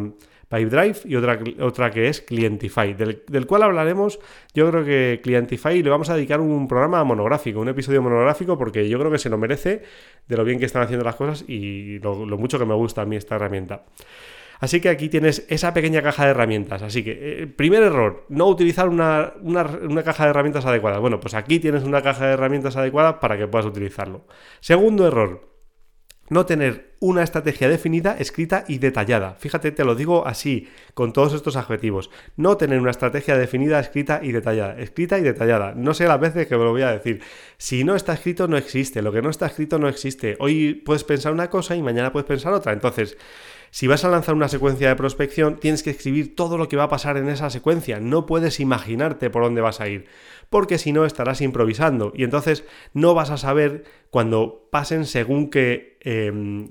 Pipedrive 0.49 0.97
y 1.05 1.17
otra, 1.17 1.39
otra 1.61 1.91
que 1.91 2.09
es 2.09 2.23
Clientify, 2.23 2.95
del, 2.95 3.23
del, 3.29 3.47
cual 3.47 3.65
hablaremos, 3.65 4.19
yo 4.55 4.71
creo 4.71 4.83
que 4.83 5.21
Clientify 5.23 5.83
le 5.83 5.91
vamos 5.91 6.09
a 6.09 6.15
dedicar 6.15 6.41
un 6.41 6.67
programa 6.67 7.05
monográfico, 7.05 7.61
un 7.61 7.69
episodio 7.69 8.01
monográfico, 8.01 8.57
porque 8.57 8.89
yo 8.89 8.99
creo 8.99 9.11
que 9.11 9.19
se 9.19 9.29
lo 9.29 9.37
merece 9.37 9.83
de 10.27 10.37
lo 10.37 10.45
bien 10.45 10.59
que 10.59 10.65
están 10.65 10.83
haciendo 10.83 11.05
las 11.05 11.17
cosas 11.17 11.45
y 11.47 11.99
lo, 11.99 12.25
lo 12.25 12.39
mucho 12.39 12.59
que 12.59 12.65
me 12.65 12.75
gusta 12.75 13.03
a 13.03 13.05
mí 13.05 13.17
esta 13.17 13.35
herramienta. 13.35 13.85
Así 14.61 14.81
que 14.81 14.89
aquí 14.89 15.09
tienes 15.09 15.47
esa 15.49 15.73
pequeña 15.73 16.03
caja 16.03 16.25
de 16.25 16.31
herramientas. 16.31 16.83
Así 16.83 17.05
que, 17.05 17.43
eh, 17.43 17.47
primer 17.47 17.83
error, 17.83 18.25
no 18.29 18.47
utilizar 18.47 18.89
una, 18.89 19.35
caja 20.05 20.25
de 20.25 20.31
herramientas 20.31 20.67
adecuada. 20.67 20.99
Bueno, 20.99 21.21
pues 21.21 21.35
aquí 21.35 21.61
tienes 21.61 21.85
una 21.85 22.03
caja 22.03 22.27
de 22.27 22.33
herramientas 22.33 22.77
adecuada 22.77 23.21
para 23.21 23.39
que 23.39 23.47
puedas 23.47 23.67
utilizarlo. 23.67 24.27
Segundo 24.61 25.07
error, 25.07 25.49
no 26.31 26.45
tener 26.45 26.97
una 27.01 27.23
estrategia 27.23 27.69
definida, 27.69 28.17
escrita 28.19 28.65
y 28.69 28.79
detallada. 28.79 29.35
Fíjate, 29.35 29.71
te 29.71 29.85
lo 29.85 29.95
digo 29.95 30.27
así, 30.27 30.69
con 30.93 31.13
todos 31.13 31.33
estos 31.33 31.57
adjetivos. 31.57 32.11
No 32.37 32.57
tener 32.57 32.81
una 32.81 32.91
estrategia 32.91 33.39
definida, 33.39 33.79
escrita 33.81 34.21
y 34.23 34.33
detallada. 34.33 34.79
Escrita 34.79 35.19
y 35.19 35.23
detallada. 35.23 35.75
No 35.75 35.95
sé 35.95 36.07
las 36.07 36.21
veces 36.21 36.47
que 36.47 36.59
me 36.59 36.65
lo 36.65 36.71
voy 36.73 36.83
a 36.83 36.91
decir. 36.91 37.23
Si 37.57 37.85
no 37.85 37.95
está 37.95 38.15
escrito, 38.15 38.49
no 38.49 38.57
existe. 38.57 39.01
Lo 39.01 39.13
que 39.13 39.23
no 39.23 39.31
está 39.31 39.47
escrito, 39.47 39.79
no 39.79 39.89
existe. 39.89 40.37
Hoy 40.41 40.75
puedes 40.75 41.05
pensar 41.05 41.33
una 41.33 41.49
cosa 41.49 41.77
y 41.77 41.83
mañana 41.83 42.13
puedes 42.13 42.27
pensar 42.27 42.53
otra. 42.53 42.73
Entonces, 42.73 43.17
si 43.71 43.87
vas 43.87 44.05
a 44.05 44.09
lanzar 44.09 44.35
una 44.35 44.49
secuencia 44.49 44.89
de 44.89 44.97
prospección, 44.97 45.59
tienes 45.59 45.83
que 45.83 45.91
escribir 45.91 46.35
todo 46.35 46.59
lo 46.59 46.69
que 46.69 46.77
va 46.77 46.85
a 46.85 46.89
pasar 46.89 47.17
en 47.17 47.29
esa 47.29 47.51
secuencia. 47.51 48.01
No 48.01 48.27
puedes 48.27 48.61
imaginarte 48.61 49.31
por 49.31 49.43
dónde 49.43 49.61
vas 49.61 49.81
a 49.81 49.89
ir, 49.89 50.07
porque 50.51 50.79
si 50.79 50.93
no 50.93 51.05
estarás 51.05 51.41
improvisando 51.41 52.13
y 52.15 52.25
entonces 52.25 52.65
no 52.95 53.15
vas 53.15 53.31
a 53.31 53.37
saber 53.37 53.85
cuando 54.11 54.69
pasen 54.71 55.05
según 55.05 55.51
qué, 55.51 55.99
em, 56.01 56.69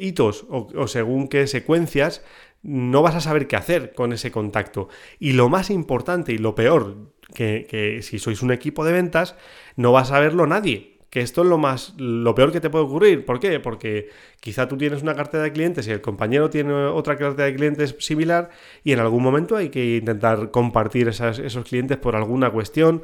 hitos 0.00 0.46
o, 0.48 0.86
según 0.86 1.28
qué 1.28 1.46
secuencias 1.46 2.24
no 2.62 3.02
vas 3.02 3.16
a 3.16 3.20
saber 3.20 3.48
qué 3.48 3.56
hacer 3.56 3.92
con 3.92 4.12
ese 4.12 4.30
contacto. 4.30 4.88
Y 5.18 5.32
lo 5.32 5.48
más 5.48 5.68
importante 5.70 6.32
y 6.32 6.38
lo 6.38 6.54
peor, 6.54 7.10
que, 7.34 7.66
que, 7.68 8.02
si 8.02 8.20
sois 8.20 8.40
un 8.40 8.52
equipo 8.52 8.84
de 8.84 8.92
ventas, 8.92 9.34
no 9.74 9.90
va 9.90 10.02
a 10.02 10.04
saberlo 10.04 10.46
nadie 10.46 10.92
que 11.12 11.20
esto 11.20 11.42
es 11.42 11.48
lo 11.48 11.58
más 11.58 11.92
lo 11.98 12.34
peor 12.34 12.52
que 12.52 12.60
te 12.62 12.70
puede 12.70 12.86
ocurrir. 12.86 13.26
¿Por 13.26 13.38
qué? 13.38 13.60
Porque 13.60 14.08
Quizá 14.42 14.66
tú 14.66 14.76
tienes 14.76 15.02
una 15.02 15.14
cartera 15.14 15.44
de 15.44 15.52
clientes 15.52 15.86
y 15.86 15.92
el 15.92 16.00
compañero 16.00 16.50
tiene 16.50 16.74
otra 16.74 17.16
cartera 17.16 17.46
de 17.46 17.54
clientes 17.54 17.94
similar 18.00 18.50
y 18.82 18.90
en 18.90 18.98
algún 18.98 19.22
momento 19.22 19.54
hay 19.54 19.68
que 19.68 19.98
intentar 19.98 20.50
compartir 20.50 21.06
esos 21.06 21.64
clientes 21.64 21.96
por 21.96 22.16
alguna 22.16 22.50
cuestión 22.50 23.02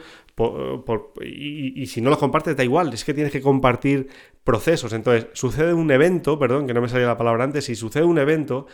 y, 1.23 1.81
y, 1.81 1.87
si 1.87 2.01
no 2.01 2.11
los 2.11 2.19
compartes 2.19 2.57
da 2.57 2.65
igual, 2.65 2.93
es 2.93 3.05
que 3.05 3.15
tienes 3.15 3.31
que 3.31 3.41
compartir 3.41 4.09
procesos. 4.43 4.93
Entonces, 4.93 5.29
sucede 5.33 5.75
un 5.75 5.93
evento, 5.93 6.41
perdón, 6.41 6.67
que 6.67 6.75
no 6.75 6.81
me 6.81 6.89
salía 6.89 7.07
la 7.07 7.17
palabra 7.17 7.45
antes, 7.45 7.67
si 7.67 7.77
sucede 7.77 8.03
un 8.03 8.19
evento, 8.19 8.67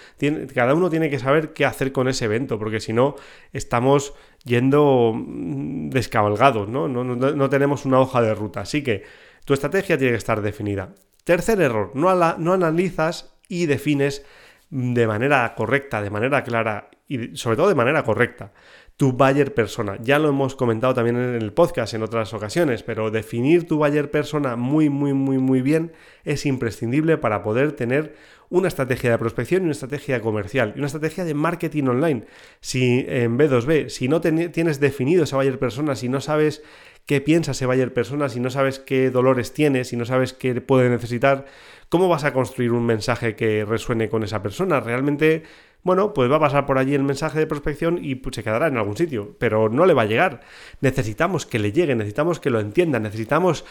cada 0.54 0.72
uno 0.72 0.88
tiene 0.88 1.10
que 1.10 1.18
saber 1.18 1.52
qué 1.52 1.66
hacer 1.66 1.92
con 1.92 2.08
ese 2.08 2.24
evento, 2.24 2.58
porque 2.58 2.80
si 2.80 2.94
no, 2.94 3.16
estamos 3.52 4.14
yendo 4.42 5.12
mm, 5.14 5.90
descabalgados, 5.90 6.68
¿no? 6.68 6.88
No, 6.88 7.04
¿no? 7.04 7.14
no, 7.16 7.48
tenemos 7.50 7.84
una 7.84 8.00
hoja 8.00 8.22
de 8.22 8.34
ruta. 8.34 8.60
Así 8.60 8.82
que 8.82 9.02
tu 9.44 9.52
estrategia 9.52 9.98
tiene 9.98 10.12
que 10.12 10.18
estar 10.18 10.40
definida. 10.40 10.94
Tercer 11.24 11.60
error, 11.60 11.90
no, 11.94 12.10
analizas 12.10 13.34
y 13.48 13.66
defines 13.66 14.24
de 14.70 15.06
manera 15.06 15.54
correcta, 15.54 16.02
de 16.02 16.10
manera 16.10 16.44
clara 16.44 16.90
y 17.08 17.36
sobre 17.36 17.56
todo 17.56 17.68
de 17.68 17.74
manera 17.74 18.02
correcta 18.02 18.52
tu 18.96 19.12
buyer 19.12 19.54
persona. 19.54 19.98
Ya 20.00 20.18
lo 20.18 20.28
hemos 20.28 20.54
comentado 20.54 20.94
también 20.94 21.16
en 21.16 21.34
el 21.34 21.52
podcast 21.52 21.94
en 21.94 22.02
otras 22.02 22.32
ocasiones, 22.32 22.82
pero 22.82 23.10
definir 23.10 23.66
tu 23.66 23.78
buyer 23.78 24.10
persona 24.10 24.54
muy, 24.54 24.88
muy, 24.88 25.12
muy, 25.12 25.38
muy 25.38 25.62
bien 25.62 25.92
es 26.24 26.46
imprescindible 26.46 27.18
para 27.18 27.42
poder 27.42 27.72
tener 27.72 28.14
una 28.50 28.68
estrategia 28.68 29.10
de 29.10 29.18
prospección 29.18 29.62
y 29.62 29.64
una 29.64 29.72
estrategia 29.72 30.20
comercial 30.20 30.74
y 30.76 30.78
una 30.78 30.86
estrategia 30.86 31.24
de 31.24 31.34
marketing 31.34 31.84
online. 31.84 32.26
Si 32.60 33.04
en 33.08 33.36
B2B, 33.36 33.88
si 33.88 34.06
no 34.06 34.20
tienes 34.20 34.78
definido 34.78 35.24
esa 35.24 35.36
buyer 35.36 35.58
persona, 35.58 35.96
si 35.96 36.08
no 36.08 36.20
sabes 36.20 36.62
qué 37.06 37.20
piensa 37.20 37.52
ese 37.52 37.66
buyer 37.66 37.92
persona, 37.92 38.28
si 38.28 38.40
no 38.40 38.50
sabes 38.50 38.78
qué 38.78 39.10
dolores 39.10 39.52
tiene, 39.52 39.84
si 39.84 39.96
no 39.96 40.04
sabes 40.04 40.32
qué 40.32 40.60
puede 40.60 40.88
necesitar, 40.90 41.46
¿cómo 41.88 42.08
vas 42.08 42.24
a 42.24 42.32
construir 42.32 42.72
un 42.72 42.86
mensaje 42.86 43.36
que 43.36 43.64
resuene 43.64 44.08
con 44.08 44.22
esa 44.22 44.42
persona? 44.42 44.80
Realmente 44.80 45.44
bueno, 45.84 46.14
pues 46.14 46.30
va 46.30 46.36
a 46.36 46.40
pasar 46.40 46.64
por 46.64 46.78
allí 46.78 46.94
el 46.94 47.02
mensaje 47.02 47.38
de 47.38 47.46
prospección 47.46 47.98
y 48.02 48.14
pues, 48.14 48.34
se 48.36 48.42
quedará 48.42 48.68
en 48.68 48.78
algún 48.78 48.96
sitio, 48.96 49.36
pero 49.38 49.68
no 49.68 49.84
le 49.84 49.92
va 49.92 50.02
a 50.02 50.06
llegar. 50.06 50.40
Necesitamos 50.80 51.44
que 51.44 51.58
le 51.58 51.72
llegue, 51.72 51.94
necesitamos 51.94 52.40
que 52.40 52.48
lo 52.48 52.58
entienda, 52.58 52.98
necesitamos 52.98 53.66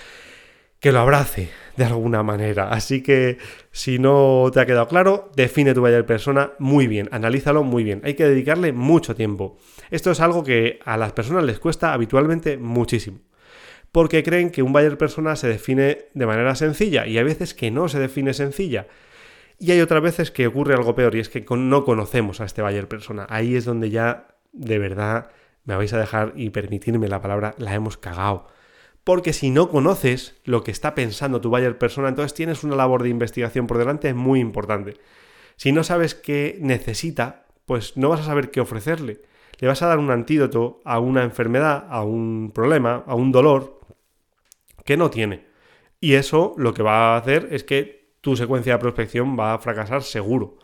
que 0.79 0.91
lo 0.91 0.99
abrace 0.99 1.49
de 1.75 1.85
alguna 1.85 2.23
manera. 2.23 2.69
Así 2.69 3.01
que 3.01 3.37
si 3.71 3.99
no 3.99 4.49
te 4.53 4.59
ha 4.59 4.65
quedado 4.65 4.87
claro, 4.87 5.31
define 5.35 5.73
tu 5.73 5.81
buyer 5.81 6.05
persona 6.05 6.53
muy 6.59 6.87
bien, 6.87 7.09
analízalo 7.11 7.63
muy 7.63 7.83
bien. 7.83 8.01
Hay 8.03 8.13
que 8.13 8.25
dedicarle 8.25 8.73
mucho 8.73 9.15
tiempo. 9.15 9.57
Esto 9.89 10.11
es 10.11 10.19
algo 10.19 10.43
que 10.43 10.79
a 10.85 10.97
las 10.97 11.13
personas 11.13 11.43
les 11.43 11.59
cuesta 11.59 11.93
habitualmente 11.93 12.57
muchísimo. 12.57 13.19
Porque 13.91 14.23
creen 14.23 14.49
que 14.49 14.63
un 14.63 14.73
buyer 14.73 14.97
persona 14.97 15.35
se 15.35 15.47
define 15.47 16.05
de 16.13 16.25
manera 16.25 16.55
sencilla 16.55 17.05
y 17.05 17.17
hay 17.17 17.23
veces 17.23 17.53
que 17.53 17.69
no 17.69 17.87
se 17.89 17.99
define 17.99 18.33
sencilla. 18.33 18.87
Y 19.59 19.71
hay 19.71 19.81
otras 19.81 20.01
veces 20.01 20.31
que 20.31 20.47
ocurre 20.47 20.73
algo 20.73 20.95
peor 20.95 21.15
y 21.15 21.19
es 21.19 21.29
que 21.29 21.45
no 21.49 21.85
conocemos 21.85 22.41
a 22.41 22.45
este 22.45 22.61
buyer 22.61 22.87
persona. 22.87 23.27
Ahí 23.29 23.55
es 23.55 23.65
donde 23.65 23.91
ya 23.91 24.27
de 24.51 24.79
verdad 24.79 25.29
me 25.65 25.75
vais 25.75 25.93
a 25.93 25.99
dejar 25.99 26.33
y 26.35 26.49
permitirme 26.49 27.07
la 27.07 27.21
palabra, 27.21 27.53
la 27.57 27.73
hemos 27.73 27.97
cagado. 27.97 28.47
Porque 29.03 29.33
si 29.33 29.49
no 29.49 29.69
conoces 29.69 30.39
lo 30.45 30.63
que 30.63 30.71
está 30.71 30.95
pensando 30.95 31.41
tu 31.41 31.49
buyer 31.49 31.77
persona, 31.77 32.09
entonces 32.09 32.33
tienes 32.33 32.63
una 32.63 32.75
labor 32.75 33.03
de 33.03 33.09
investigación 33.09 33.67
por 33.67 33.77
delante 33.77 34.13
muy 34.13 34.39
importante. 34.39 34.95
Si 35.57 35.71
no 35.71 35.83
sabes 35.83 36.15
qué 36.15 36.57
necesita, 36.61 37.45
pues 37.65 37.97
no 37.97 38.09
vas 38.09 38.21
a 38.21 38.25
saber 38.25 38.49
qué 38.49 38.61
ofrecerle. 38.61 39.21
Le 39.59 39.67
vas 39.67 39.81
a 39.81 39.87
dar 39.87 39.99
un 39.99 40.11
antídoto 40.11 40.79
a 40.85 40.99
una 40.99 41.23
enfermedad, 41.23 41.85
a 41.89 42.03
un 42.03 42.51
problema, 42.53 43.03
a 43.05 43.15
un 43.15 43.31
dolor 43.31 43.79
que 44.85 44.97
no 44.97 45.09
tiene. 45.09 45.45
Y 45.99 46.15
eso 46.15 46.53
lo 46.57 46.73
que 46.73 46.83
va 46.83 47.13
a 47.13 47.17
hacer 47.17 47.49
es 47.51 47.63
que 47.63 48.15
tu 48.21 48.35
secuencia 48.35 48.73
de 48.73 48.79
prospección 48.79 49.37
va 49.37 49.53
a 49.53 49.59
fracasar 49.59 50.03
seguro. 50.03 50.57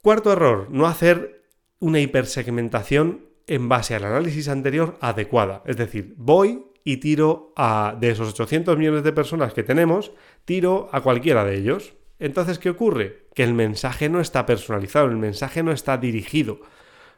Cuarto 0.00 0.32
error, 0.32 0.68
no 0.70 0.86
hacer 0.86 1.44
una 1.80 2.00
hipersegmentación 2.00 3.28
en 3.46 3.68
base 3.68 3.94
al 3.94 4.04
análisis 4.04 4.48
anterior 4.48 4.96
adecuada. 5.00 5.62
Es 5.66 5.76
decir, 5.76 6.14
voy 6.16 6.64
y 6.84 6.98
tiro 6.98 7.52
a, 7.56 7.96
de 7.98 8.10
esos 8.10 8.28
800 8.28 8.76
millones 8.76 9.02
de 9.02 9.12
personas 9.12 9.54
que 9.54 9.62
tenemos, 9.62 10.12
tiro 10.44 10.88
a 10.92 11.00
cualquiera 11.00 11.44
de 11.44 11.56
ellos. 11.56 11.94
Entonces, 12.18 12.58
¿qué 12.58 12.70
ocurre? 12.70 13.26
Que 13.34 13.42
el 13.42 13.54
mensaje 13.54 14.08
no 14.08 14.20
está 14.20 14.46
personalizado, 14.46 15.06
el 15.06 15.16
mensaje 15.16 15.62
no 15.62 15.72
está 15.72 15.96
dirigido. 15.96 16.60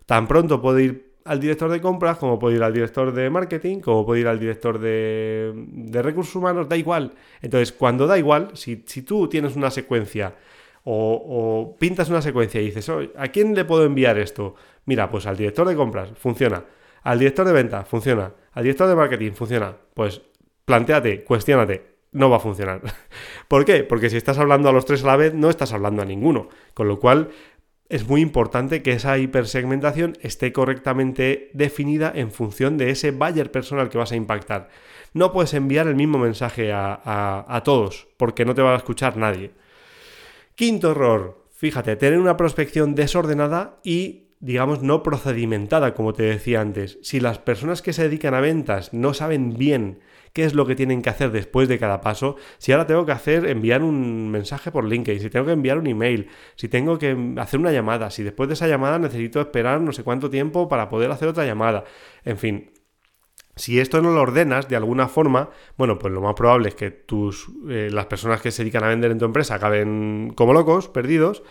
Tan 0.06 0.28
pronto 0.28 0.62
puedo 0.62 0.78
ir 0.78 1.16
al 1.24 1.40
director 1.40 1.70
de 1.70 1.80
compras, 1.80 2.18
como 2.18 2.38
puedo 2.38 2.54
ir 2.54 2.62
al 2.62 2.72
director 2.72 3.12
de 3.12 3.28
marketing, 3.28 3.80
como 3.80 4.06
puedo 4.06 4.20
ir 4.20 4.28
al 4.28 4.38
director 4.38 4.78
de, 4.78 5.52
recursos 5.92 6.34
humanos, 6.36 6.68
da 6.68 6.76
igual. 6.76 7.14
Entonces, 7.42 7.72
cuando 7.72 8.06
da 8.06 8.16
igual, 8.16 8.50
si, 8.54 8.76
tú 8.76 9.28
tienes 9.28 9.56
una 9.56 9.72
secuencia 9.72 10.36
o, 10.84 11.76
pintas 11.80 12.08
una 12.08 12.22
secuencia 12.22 12.60
y 12.60 12.66
dices, 12.66 12.88
¿a 13.16 13.28
quién 13.28 13.54
le 13.56 13.64
puedo 13.64 13.84
enviar 13.84 14.18
esto? 14.18 14.54
Mira, 14.84 15.10
pues 15.10 15.26
al 15.26 15.36
director 15.36 15.66
de 15.66 15.74
compras, 15.74 16.10
funciona. 16.16 16.64
Al 17.02 17.18
director 17.18 17.44
de 17.46 17.52
ventas, 17.52 17.88
funciona. 17.88 18.32
Al 18.56 18.62
director 18.62 18.88
de 18.88 18.96
marketing, 18.96 19.32
funciona. 19.32 19.76
Pues 19.92 20.22
planteate, 20.64 21.24
cuestionate, 21.24 21.98
no 22.12 22.30
va 22.30 22.38
a 22.38 22.40
funcionar. 22.40 22.80
¿Por 23.48 23.66
qué? 23.66 23.84
Porque 23.84 24.08
si 24.08 24.16
estás 24.16 24.38
hablando 24.38 24.70
a 24.70 24.72
los 24.72 24.86
tres 24.86 25.04
a 25.04 25.08
la 25.08 25.16
vez, 25.16 25.34
no 25.34 25.50
estás 25.50 25.74
hablando 25.74 26.00
a 26.00 26.06
ninguno. 26.06 26.48
Con 26.72 26.88
lo 26.88 26.98
cual, 26.98 27.28
es 27.90 28.08
muy 28.08 28.22
importante 28.22 28.82
que 28.82 28.92
esa 28.92 29.18
hipersegmentación 29.18 30.16
esté 30.22 30.54
correctamente 30.54 31.50
definida 31.52 32.10
en 32.14 32.32
función 32.32 32.78
de 32.78 32.88
ese 32.88 33.10
buyer 33.10 33.50
personal 33.50 33.90
que 33.90 33.98
vas 33.98 34.12
a 34.12 34.16
impactar. 34.16 34.70
No 35.12 35.32
puedes 35.32 35.52
enviar 35.52 35.86
el 35.86 35.94
mismo 35.94 36.16
mensaje 36.16 36.72
a, 36.72 37.62
todos 37.62 38.08
porque 38.16 38.46
no 38.46 38.54
te 38.54 38.62
va 38.62 38.72
a 38.72 38.78
escuchar 38.78 39.18
nadie. 39.18 39.50
Quinto 40.54 40.92
error, 40.92 41.44
fíjate, 41.54 41.94
tener 41.96 42.18
una 42.18 42.38
prospección 42.38 42.94
desordenada 42.94 43.80
y 43.84 44.25
digamos, 44.40 44.82
no 44.82 45.02
procedimentada, 45.02 45.94
como 45.94 46.12
te 46.12 46.24
decía 46.24 46.60
antes. 46.60 46.98
Si 47.02 47.20
las 47.20 47.38
personas 47.38 47.82
que 47.82 47.92
se 47.92 48.02
dedican 48.02 48.34
a 48.34 48.40
ventas 48.40 48.92
no 48.92 49.14
saben 49.14 49.56
bien 49.56 50.00
qué 50.36 50.44
es 50.44 50.52
lo 50.52 50.66
que 50.66 50.76
tienen 50.76 51.00
que 51.00 51.08
hacer 51.08 51.30
después 51.30 51.66
de 51.66 51.78
cada 51.78 52.02
paso. 52.02 52.36
Si 52.58 52.70
ahora 52.70 52.86
tengo 52.86 53.06
que 53.06 53.12
hacer, 53.12 53.46
enviar 53.46 53.82
un 53.82 54.30
mensaje 54.30 54.70
por 54.70 54.84
LinkedIn, 54.84 55.22
si 55.22 55.30
tengo 55.30 55.46
que 55.46 55.52
enviar 55.52 55.78
un 55.78 55.86
email, 55.86 56.28
si 56.56 56.68
tengo 56.68 56.98
que 56.98 57.16
hacer 57.38 57.58
una 57.58 57.72
llamada, 57.72 58.10
si 58.10 58.22
después 58.22 58.46
de 58.48 58.52
esa 58.52 58.68
llamada 58.68 58.98
necesito 58.98 59.40
esperar 59.40 59.80
no 59.80 59.92
sé 59.92 60.02
cuánto 60.04 60.28
tiempo 60.28 60.68
para 60.68 60.90
poder 60.90 61.10
hacer 61.10 61.28
otra 61.28 61.46
llamada. 61.46 61.84
En 62.22 62.36
fin, 62.36 62.70
si 63.54 63.80
esto 63.80 64.02
no 64.02 64.10
lo 64.12 64.20
ordenas 64.20 64.68
de 64.68 64.76
alguna 64.76 65.08
forma, 65.08 65.48
bueno, 65.78 65.98
pues 65.98 66.12
lo 66.12 66.20
más 66.20 66.34
probable 66.34 66.68
es 66.68 66.74
que 66.74 66.90
tus, 66.90 67.46
eh, 67.70 67.88
las 67.90 68.04
personas 68.04 68.42
que 68.42 68.50
se 68.50 68.62
dedican 68.62 68.84
a 68.84 68.88
vender 68.88 69.12
en 69.12 69.18
tu 69.18 69.24
empresa 69.24 69.54
acaben 69.54 70.34
como 70.36 70.52
locos, 70.52 70.88
perdidos, 70.88 71.42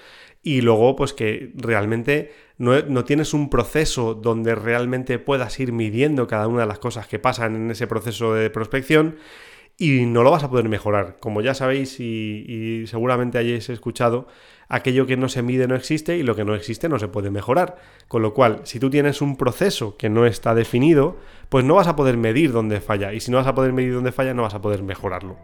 y 0.44 0.62
luego 0.62 0.96
pues 0.96 1.14
que 1.14 1.52
realmente 1.56 2.32
no, 2.58 3.06
tienes 3.06 3.34
un 3.34 3.50
proceso 3.50 4.14
donde 4.14 4.56
realmente 4.56 5.20
puedas 5.20 5.60
ir 5.60 5.74
midiendo 5.74 6.28
cada 6.28 6.48
una 6.48 6.62
de 6.62 6.68
las 6.68 6.80
cosas 6.80 7.08
que 7.08 7.20
pasan 7.20 7.56
en 7.56 7.72
ese 7.72 7.88
proceso 7.88 8.34
de 8.34 8.50
prospección 8.50 9.18
y 9.78 10.06
no 10.06 10.24
lo 10.24 10.32
vas 10.32 10.44
a 10.44 10.50
poder 10.50 10.70
mejorar. 10.70 11.18
Como 11.20 11.42
ya 11.42 11.54
sabéis 11.54 12.00
y, 12.00 12.46
y, 12.48 12.88
seguramente 12.88 13.38
hayáis 13.38 13.70
escuchado, 13.70 14.28
aquello 14.70 15.06
que 15.06 15.18
no 15.18 15.28
se 15.28 15.42
mide 15.42 15.68
no 15.68 15.76
existe 15.76 16.18
y 16.18 16.24
lo 16.24 16.36
que 16.36 16.46
no 16.46 16.56
existe 16.56 16.88
no 16.88 16.98
se 16.98 17.10
puede 17.10 17.30
mejorar. 17.30 17.78
Con 18.08 18.22
lo 18.22 18.34
cual, 18.34 18.62
si 18.64 18.80
tú 18.80 18.90
tienes 18.90 19.22
un 19.22 19.36
proceso 19.36 19.98
que 19.98 20.10
no 20.10 20.26
está 20.26 20.56
definido, 20.56 21.18
pues 21.50 21.66
no 21.66 21.76
vas 21.76 21.88
a 21.88 21.98
poder 21.98 22.16
medir 22.16 22.54
dónde 22.54 22.80
falla. 22.80 23.12
Y 23.14 23.20
si 23.20 23.32
no 23.32 23.38
vas 23.38 23.48
a 23.48 23.56
poder 23.56 23.74
medir 23.74 23.94
dónde 23.94 24.14
falla, 24.14 24.34
no 24.34 24.44
vas 24.44 24.54
a 24.54 24.62
poder 24.62 24.82
mejorarlo. 24.82 25.36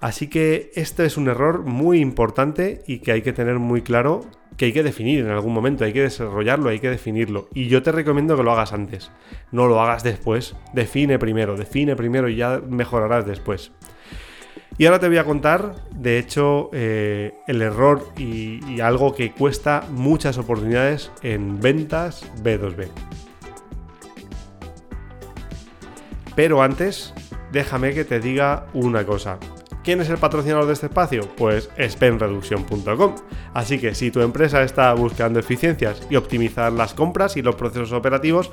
Así 0.00 0.28
que 0.28 0.70
este 0.74 1.04
es 1.04 1.16
un 1.16 1.28
error 1.28 1.64
muy 1.64 2.00
importante 2.00 2.82
y 2.86 3.00
que 3.00 3.12
hay 3.12 3.22
que 3.22 3.32
tener 3.32 3.58
muy 3.58 3.82
claro 3.82 4.22
que 4.56 4.66
hay 4.66 4.72
que 4.72 4.82
definir 4.82 5.20
en 5.20 5.30
algún 5.30 5.54
momento, 5.54 5.84
hay 5.84 5.92
que 5.92 6.02
desarrollarlo, 6.02 6.68
hay 6.68 6.80
que 6.80 6.90
definirlo. 6.90 7.48
Y 7.54 7.68
yo 7.68 7.82
te 7.82 7.92
recomiendo 7.92 8.36
que 8.36 8.42
lo 8.42 8.52
hagas 8.52 8.72
antes, 8.72 9.12
no 9.52 9.68
lo 9.68 9.80
hagas 9.80 10.02
después. 10.02 10.56
Define 10.74 11.18
primero, 11.18 11.56
define 11.56 11.94
primero 11.94 12.28
y 12.28 12.36
ya 12.36 12.60
mejorarás 12.68 13.24
después. 13.24 13.70
Y 14.76 14.86
ahora 14.86 14.98
te 14.98 15.08
voy 15.08 15.18
a 15.18 15.24
contar, 15.24 15.74
de 15.94 16.18
hecho, 16.18 16.70
eh, 16.72 17.34
el 17.46 17.62
error 17.62 18.08
y, 18.16 18.60
y 18.68 18.80
algo 18.80 19.14
que 19.14 19.32
cuesta 19.32 19.84
muchas 19.90 20.38
oportunidades 20.38 21.12
en 21.22 21.60
ventas 21.60 22.24
B2B. 22.42 22.88
Pero 26.34 26.62
antes, 26.62 27.14
déjame 27.52 27.94
que 27.94 28.04
te 28.04 28.20
diga 28.20 28.66
una 28.72 29.04
cosa. 29.04 29.38
¿Quién 29.88 30.02
es 30.02 30.10
el 30.10 30.18
patrocinador 30.18 30.66
de 30.66 30.74
este 30.74 30.84
espacio? 30.84 31.26
Pues 31.34 31.70
spenreduction.com. 31.78 33.14
Así 33.54 33.78
que 33.78 33.94
si 33.94 34.10
tu 34.10 34.20
empresa 34.20 34.62
está 34.62 34.92
buscando 34.92 35.40
eficiencias 35.40 36.06
y 36.10 36.16
optimizar 36.16 36.70
las 36.70 36.92
compras 36.92 37.38
y 37.38 37.42
los 37.42 37.54
procesos 37.54 37.92
operativos, 37.92 38.50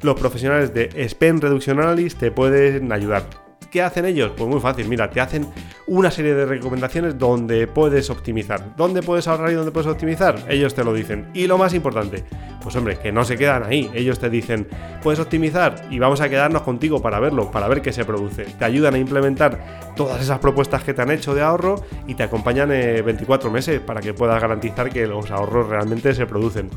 los 0.00 0.18
profesionales 0.18 0.72
de 0.72 1.06
Spend 1.06 1.42
Reduction 1.42 1.78
Analyst 1.78 2.18
te 2.18 2.30
pueden 2.30 2.90
ayudar. 2.90 3.24
¿Qué 3.70 3.82
hacen 3.82 4.06
ellos? 4.06 4.32
Pues 4.34 4.48
muy 4.48 4.60
fácil, 4.60 4.88
mira, 4.88 5.10
te 5.10 5.20
hacen 5.20 5.46
una 5.86 6.10
serie 6.10 6.32
de 6.32 6.46
recomendaciones 6.46 7.18
donde 7.18 7.66
puedes 7.66 8.08
optimizar. 8.08 8.74
¿Dónde 8.74 9.02
puedes 9.02 9.28
ahorrar 9.28 9.50
y 9.50 9.56
dónde 9.56 9.72
puedes 9.72 9.90
optimizar? 9.90 10.42
Ellos 10.48 10.74
te 10.74 10.84
lo 10.84 10.94
dicen. 10.94 11.28
Y 11.34 11.48
lo 11.48 11.58
más 11.58 11.74
importante, 11.74 12.24
pues 12.62 12.74
hombre, 12.76 12.98
que 12.98 13.12
no 13.12 13.24
se 13.24 13.36
quedan 13.36 13.64
ahí. 13.64 13.90
Ellos 13.94 14.18
te 14.18 14.30
dicen, 14.30 14.66
puedes 15.02 15.20
optimizar 15.20 15.86
y 15.90 15.98
vamos 15.98 16.20
a 16.20 16.28
quedarnos 16.28 16.62
contigo 16.62 17.00
para 17.00 17.20
verlo, 17.20 17.50
para 17.50 17.68
ver 17.68 17.82
qué 17.82 17.92
se 17.92 18.04
produce. 18.04 18.44
Te 18.44 18.64
ayudan 18.64 18.94
a 18.94 18.98
implementar 18.98 19.94
todas 19.96 20.20
esas 20.20 20.38
propuestas 20.38 20.82
que 20.82 20.94
te 20.94 21.02
han 21.02 21.10
hecho 21.10 21.34
de 21.34 21.42
ahorro 21.42 21.82
y 22.06 22.14
te 22.14 22.22
acompañan 22.22 22.68
24 22.68 23.50
meses 23.50 23.80
para 23.80 24.00
que 24.00 24.14
puedas 24.14 24.40
garantizar 24.40 24.90
que 24.90 25.06
los 25.06 25.30
ahorros 25.30 25.68
realmente 25.68 26.14
se 26.14 26.26
producen. 26.26 26.70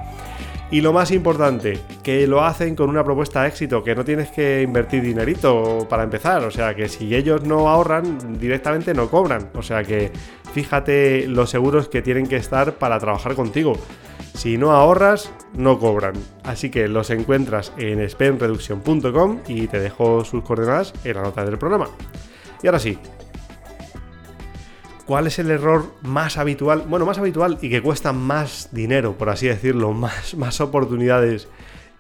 Y 0.71 0.79
lo 0.79 0.93
más 0.93 1.11
importante, 1.11 1.79
que 2.01 2.25
lo 2.27 2.45
hacen 2.45 2.77
con 2.77 2.89
una 2.89 3.03
propuesta 3.03 3.41
de 3.41 3.49
éxito, 3.49 3.83
que 3.83 3.93
no 3.93 4.05
tienes 4.05 4.31
que 4.31 4.61
invertir 4.61 5.03
dinerito 5.03 5.85
para 5.89 6.03
empezar. 6.03 6.45
O 6.45 6.51
sea, 6.51 6.73
que 6.73 6.87
si 6.87 7.13
ellos 7.13 7.43
no 7.43 7.67
ahorran, 7.67 8.39
directamente 8.39 8.93
no 8.93 9.09
cobran. 9.09 9.49
O 9.53 9.61
sea 9.61 9.83
que 9.83 10.13
fíjate 10.53 11.27
los 11.27 11.49
seguros 11.49 11.89
que 11.89 12.01
tienen 12.01 12.25
que 12.25 12.37
estar 12.37 12.75
para 12.75 12.97
trabajar 12.99 13.35
contigo. 13.35 13.73
Si 14.33 14.57
no 14.57 14.71
ahorras, 14.71 15.31
no 15.53 15.79
cobran. 15.79 16.13
Así 16.43 16.69
que 16.69 16.87
los 16.87 17.09
encuentras 17.09 17.73
en 17.77 18.07
spendreduction.com 18.09 19.39
y 19.47 19.67
te 19.67 19.79
dejo 19.79 20.25
sus 20.25 20.43
coordenadas 20.43 20.93
en 21.03 21.15
la 21.15 21.23
nota 21.23 21.45
del 21.45 21.57
programa. 21.57 21.87
Y 22.63 22.67
ahora 22.67 22.79
sí, 22.79 22.97
¿Cuál 25.11 25.27
es 25.27 25.39
el 25.39 25.51
error 25.51 25.91
más 26.03 26.37
habitual? 26.37 26.85
Bueno, 26.87 27.05
más 27.05 27.17
habitual 27.17 27.57
y 27.61 27.69
que 27.69 27.81
cuesta 27.81 28.13
más 28.13 28.69
dinero, 28.71 29.17
por 29.17 29.29
así 29.29 29.45
decirlo, 29.45 29.91
más, 29.93 30.35
más 30.35 30.61
oportunidades 30.61 31.49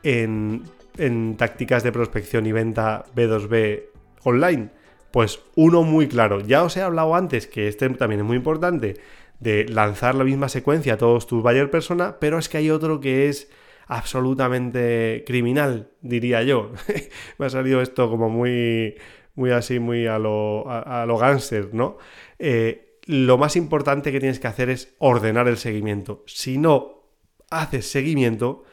en, 0.01 0.63
en 0.97 1.35
tácticas 1.35 1.83
de 1.83 1.91
prospección 1.91 2.45
y 2.45 2.53
venta 2.53 3.03
B2B 3.13 3.83
online. 4.23 4.69
Pues 5.11 5.41
uno 5.55 5.83
muy 5.83 6.07
claro. 6.07 6.39
Ya 6.39 6.63
os 6.63 6.77
he 6.77 6.81
hablado 6.81 7.13
antes 7.13 7.47
que 7.47 7.67
este 7.67 7.89
también 7.89 8.21
es 8.21 8.25
muy 8.25 8.37
importante 8.37 9.01
de 9.41 9.65
lanzar 9.67 10.15
la 10.15 10.23
misma 10.23 10.47
secuencia 10.47 10.93
a 10.93 10.97
todos 10.97 11.27
tus 11.27 11.43
buyer 11.43 11.69
persona, 11.69 12.17
pero 12.19 12.37
es 12.37 12.47
que 12.47 12.57
hay 12.57 12.69
otro 12.69 13.01
que 13.01 13.27
es 13.27 13.49
absolutamente 13.87 15.23
criminal, 15.25 15.89
diría 16.01 16.43
yo. 16.43 16.71
Me 17.37 17.47
ha 17.47 17.49
salido 17.49 17.81
esto 17.81 18.09
como 18.09 18.29
muy, 18.29 18.95
muy 19.35 19.49
así, 19.49 19.79
muy 19.79 20.05
a 20.05 20.19
lo, 20.19 20.69
a, 20.69 21.05
lo 21.07 21.17
gánster, 21.17 21.73
¿no? 21.73 21.97
Eh, 22.37 22.99
lo 23.07 23.39
más 23.39 23.55
importante 23.55 24.11
que 24.11 24.19
tienes 24.19 24.39
que 24.39 24.47
hacer 24.47 24.69
es 24.69 24.95
ordenar 24.99 25.47
el 25.47 25.57
seguimiento. 25.57 26.23
Si 26.27 26.59
no 26.59 27.01
haces 27.49 27.89
seguimiento, 27.89 28.63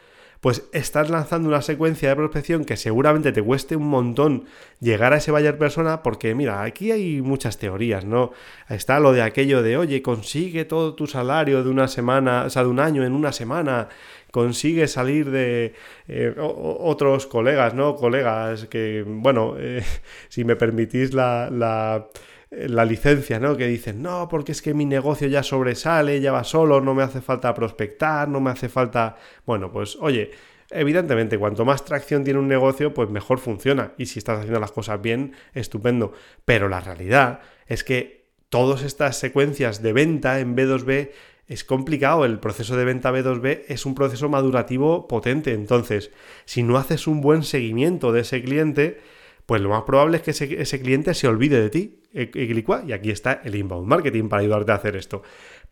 pues 0.40 0.68
estás 0.72 1.11
lanzando 1.11 1.48
una 1.48 1.62
secuencia 1.62 2.09
de 2.11 2.16
prospección 2.16 2.64
que 2.64 2.77
seguramente 2.77 3.33
te 3.33 3.42
cueste 3.42 3.77
un 3.77 3.88
montón 3.88 4.44
llegar 4.81 5.12
a 5.12 5.16
ese 5.16 5.33
buyer 5.33 5.59
persona, 5.59 6.03
porque 6.03 6.35
mira, 6.35 6.62
aquí 6.62 6.92
hay 6.92 7.20
muchas 7.22 7.59
teorías, 7.59 8.05
¿no? 8.05 8.33
Está 8.68 9.01
lo 9.01 9.12
de 9.12 9.22
aquello 9.22 9.62
de, 9.62 9.77
oye, 9.77 10.03
consigue 10.03 10.64
todo 10.64 10.94
tu 10.94 11.07
salario 11.07 11.64
de 11.64 11.70
una 11.70 11.88
semana, 11.88 12.44
o 12.46 12.51
sea, 12.51 12.62
de 12.62 12.68
un 12.68 12.81
año 12.81 13.05
en 13.05 13.12
una 13.12 13.33
semana, 13.33 13.88
consigue 14.31 14.87
salir 14.87 15.31
de 15.31 15.74
eh, 16.07 16.35
otros 16.38 17.27
colegas, 17.27 17.74
¿no? 17.74 17.96
Colegas 17.96 18.66
que, 18.66 19.05
bueno, 19.07 19.57
eh, 19.59 19.83
si 20.29 20.44
me 20.44 20.57
permitís 20.57 21.14
la 21.14 21.48
la 21.51 22.09
licencia, 22.50 23.38
¿no? 23.38 23.56
Que 23.56 23.66
dicen, 23.66 24.02
no, 24.02 24.28
porque 24.28 24.52
es 24.52 24.62
que 24.62 24.74
mi 24.74 24.84
negocio 24.84 25.28
ya 25.28 25.42
sobresale, 25.42 26.20
ya 26.20 26.32
va 26.32 26.44
solo, 26.44 26.80
no 26.80 26.94
me 26.94 27.02
hace 27.02 27.20
falta 27.20 27.54
prospectar, 27.54 28.28
no 28.28 28.40
me 28.40 28.50
hace 28.50 28.68
falta... 28.68 29.16
Bueno, 29.44 29.70
pues 29.70 29.96
oye, 30.00 30.30
evidentemente, 30.70 31.38
cuanto 31.38 31.64
más 31.64 31.84
tracción 31.84 32.24
tiene 32.24 32.38
un 32.38 32.48
negocio, 32.48 32.94
pues 32.94 33.11
mejor 33.11 33.38
funciona. 33.38 33.92
Y 33.98 34.06
si 34.06 34.18
estás 34.18 34.38
haciendo 34.38 34.61
las 34.61 34.72
cosas 34.72 35.00
bien, 35.00 35.32
estupendo. 35.54 36.12
Pero 36.44 36.68
la 36.68 36.80
realidad 36.80 37.40
es 37.66 37.84
que 37.84 38.28
todas 38.48 38.82
estas 38.82 39.18
secuencias 39.18 39.82
de 39.82 39.92
venta 39.92 40.40
en 40.40 40.56
B2B 40.56 41.11
es 41.48 41.64
complicado. 41.64 42.24
El 42.24 42.38
proceso 42.38 42.76
de 42.76 42.84
venta 42.84 43.12
B2B 43.12 43.64
es 43.68 43.87
un 43.87 43.94
proceso 43.94 44.28
madurativo 44.28 45.08
potente. 45.08 45.52
Entonces, 45.52 46.11
si 46.44 46.62
no 46.62 46.76
haces 46.76 47.06
un 47.06 47.20
buen 47.20 47.42
seguimiento 47.42 48.12
de 48.12 48.20
ese 48.20 48.42
cliente, 48.42 49.00
pues 49.48 49.62
lo 49.62 49.70
más 49.70 49.84
probable 49.84 50.18
es 50.18 50.22
que 50.22 50.61
ese, 50.61 50.78
cliente 50.78 51.14
se 51.14 51.26
olvide 51.26 51.58
de 51.58 51.70
ti. 51.70 52.02
E, 52.12 52.30
e, 52.34 52.64
y 52.87 52.92
aquí 52.92 53.11
está 53.11 53.40
el 53.42 53.54
inbound 53.54 53.88
marketing 53.88 54.28
para 54.28 54.42
ayudarte 54.42 54.72
a 54.72 54.74
hacer 54.74 54.94
esto. 54.94 55.22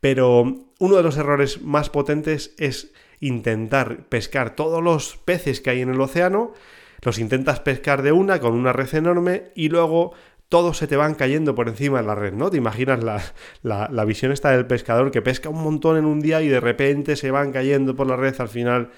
Pero 0.00 0.70
uno 0.78 0.96
de 0.96 1.02
los 1.02 1.18
errores 1.18 1.60
más 1.60 1.90
potentes 1.90 2.54
es 2.56 2.94
intentar 3.20 4.08
pescar 4.08 4.56
todos 4.56 4.82
los 4.82 5.18
peces 5.18 5.60
que 5.60 5.68
hay 5.68 5.82
en 5.82 5.90
el 5.90 6.00
océano, 6.00 6.54
los 7.02 7.18
intentas 7.18 7.60
pescar 7.60 8.00
de 8.00 8.12
una 8.12 8.40
con 8.40 8.54
una 8.54 8.72
red 8.72 8.94
enorme 8.94 9.52
y 9.54 9.68
luego 9.68 10.14
todos 10.48 10.78
se 10.78 10.86
te 10.86 10.96
van 10.96 11.14
cayendo 11.14 11.54
por 11.54 11.68
encima 11.68 12.00
de 12.00 12.06
la 12.06 12.14
red, 12.14 12.32
¿no? 12.32 12.48
Te 12.48 12.56
imaginas 12.56 13.04
la, 13.04 13.20
la, 13.62 14.04
visión 14.06 14.32
esta 14.32 14.52
del 14.52 14.66
pescador 14.66 15.10
que 15.10 15.20
pesca 15.20 15.50
un 15.50 15.62
montón 15.62 15.98
en 15.98 16.06
un 16.06 16.20
día 16.20 16.40
y 16.40 16.48
de 16.48 16.60
repente 16.60 17.14
se 17.14 17.30
van 17.30 17.52
cayendo 17.52 17.94
por 17.94 18.06
la 18.06 18.16
red, 18.16 18.40
al 18.40 18.48
final 18.48 18.90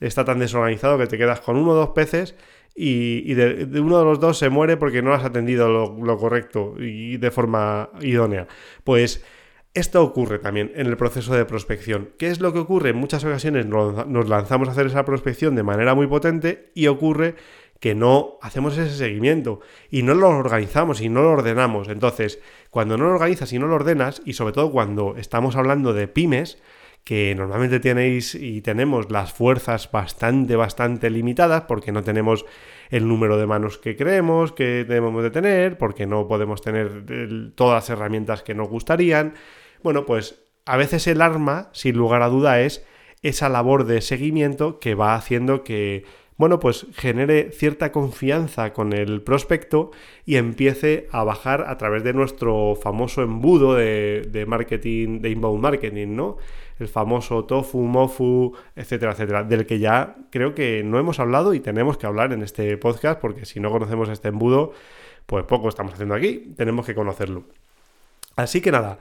está 0.00 0.24
tan 0.24 0.40
desorganizado 0.40 0.98
que 0.98 1.06
te 1.06 1.18
quedas 1.18 1.40
con 1.40 1.56
uno 1.56 1.70
o 1.70 1.74
dos 1.74 1.90
peces 1.90 2.34
y, 2.74 3.34
de, 3.34 3.80
uno 3.80 3.98
de 3.98 4.04
los 4.04 4.20
dos 4.20 4.38
se 4.38 4.48
muere 4.48 4.76
porque 4.76 5.02
no 5.02 5.14
has 5.14 5.24
atendido 5.24 5.68
lo, 5.68 6.18
correcto 6.18 6.74
y 6.78 7.16
de 7.16 7.30
forma 7.30 7.90
idónea. 8.00 8.48
Pues 8.82 9.24
esto 9.74 10.02
ocurre 10.02 10.38
también 10.38 10.72
en 10.74 10.86
el 10.86 10.96
proceso 10.96 11.34
de 11.34 11.44
prospección. 11.44 12.10
¿Qué 12.18 12.28
es 12.28 12.40
lo 12.40 12.52
que 12.52 12.60
ocurre? 12.60 12.90
En 12.90 12.96
muchas 12.96 13.24
ocasiones 13.24 13.66
nos 13.66 14.28
lanzamos 14.28 14.68
a 14.68 14.72
hacer 14.72 14.86
esa 14.86 15.04
prospección 15.04 15.54
de 15.54 15.62
manera 15.62 15.94
muy 15.94 16.06
potente 16.06 16.70
y 16.74 16.86
ocurre 16.86 17.36
que 17.80 17.94
no 17.94 18.38
hacemos 18.40 18.78
ese 18.78 18.96
seguimiento 18.96 19.60
y 19.90 20.02
no 20.02 20.14
lo 20.14 20.28
organizamos 20.28 21.00
y 21.00 21.08
no 21.08 21.22
lo 21.22 21.32
ordenamos. 21.32 21.88
Entonces, 21.88 22.40
cuando 22.70 22.96
no 22.96 23.04
lo 23.04 23.14
organizas 23.14 23.52
y 23.52 23.58
no 23.58 23.66
lo 23.66 23.74
ordenas, 23.74 24.22
y 24.24 24.34
sobre 24.34 24.52
todo 24.52 24.70
cuando 24.70 25.16
estamos 25.16 25.56
hablando 25.56 25.92
de 25.92 26.08
pymes, 26.08 26.58
que 27.04 27.34
normalmente 27.34 27.80
tenéis 27.80 28.34
y 28.34 28.62
tenemos 28.62 29.10
las 29.10 29.32
fuerzas 29.32 29.90
bastante, 29.92 30.56
bastante 30.56 31.10
limitadas 31.10 31.64
porque 31.68 31.92
no 31.92 32.02
tenemos 32.02 32.46
el 32.90 33.06
número 33.06 33.36
de 33.36 33.46
manos 33.46 33.76
que 33.76 33.94
creemos 33.94 34.52
que 34.52 34.84
debemos 34.84 35.22
de 35.22 35.30
tener, 35.30 35.76
porque 35.76 36.06
no 36.06 36.26
podemos 36.26 36.62
tener 36.62 37.52
todas 37.54 37.74
las 37.74 37.90
herramientas 37.90 38.42
que 38.42 38.54
nos 38.54 38.68
gustarían. 38.68 39.34
Bueno, 39.82 40.06
pues 40.06 40.42
a 40.64 40.78
veces 40.78 41.06
el 41.06 41.20
arma, 41.20 41.68
sin 41.72 41.96
lugar 41.96 42.22
a 42.22 42.28
duda, 42.28 42.60
es 42.60 42.86
esa 43.22 43.50
labor 43.50 43.84
de 43.84 44.00
seguimiento 44.00 44.78
que 44.78 44.94
va 44.94 45.14
haciendo 45.14 45.62
que, 45.62 46.04
bueno, 46.36 46.58
pues 46.58 46.86
genere 46.94 47.50
cierta 47.52 47.92
confianza 47.92 48.72
con 48.72 48.94
el 48.94 49.22
prospecto 49.22 49.90
y 50.24 50.36
empiece 50.36 51.08
a 51.10 51.22
bajar 51.22 51.66
a 51.68 51.76
través 51.76 52.02
de 52.02 52.14
nuestro 52.14 52.76
famoso 52.76 53.22
embudo 53.22 53.74
de, 53.74 54.26
de 54.30 54.46
marketing, 54.46 55.20
de 55.20 55.30
inbound 55.30 55.62
marketing, 55.62 56.16
¿no? 56.16 56.38
El 56.78 56.88
famoso 56.88 57.44
tofu, 57.44 57.80
mofu, 57.82 58.54
etcétera, 58.74 59.12
etcétera, 59.12 59.44
del 59.44 59.66
que 59.66 59.78
ya 59.78 60.16
creo 60.30 60.54
que 60.54 60.82
no 60.84 60.98
hemos 60.98 61.20
hablado 61.20 61.54
y 61.54 61.60
tenemos 61.60 61.96
que 61.98 62.06
hablar 62.06 62.32
en 62.32 62.42
este 62.42 62.76
podcast, 62.76 63.20
porque 63.20 63.44
si 63.44 63.60
no 63.60 63.70
conocemos 63.70 64.08
este 64.08 64.28
embudo, 64.28 64.72
pues 65.26 65.44
poco 65.44 65.68
estamos 65.68 65.94
haciendo 65.94 66.14
aquí, 66.14 66.52
tenemos 66.56 66.86
que 66.86 66.94
conocerlo. 66.94 67.44
Así 68.36 68.60
que 68.60 68.72
nada, 68.72 68.98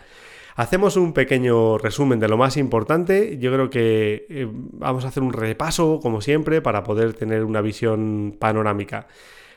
hacemos 0.55 0.95
un 0.95 1.13
pequeño 1.13 1.77
resumen 1.77 2.19
de 2.19 2.27
lo 2.27 2.37
más 2.37 2.57
importante. 2.57 3.37
Yo 3.39 3.51
creo 3.51 3.69
que 3.69 4.25
eh, 4.29 4.47
vamos 4.51 5.05
a 5.05 5.07
hacer 5.07 5.23
un 5.23 5.33
repaso, 5.33 5.99
como 6.01 6.21
siempre, 6.21 6.61
para 6.61 6.83
poder 6.83 7.13
tener 7.13 7.43
una 7.43 7.61
visión 7.61 8.35
panorámica. 8.39 9.07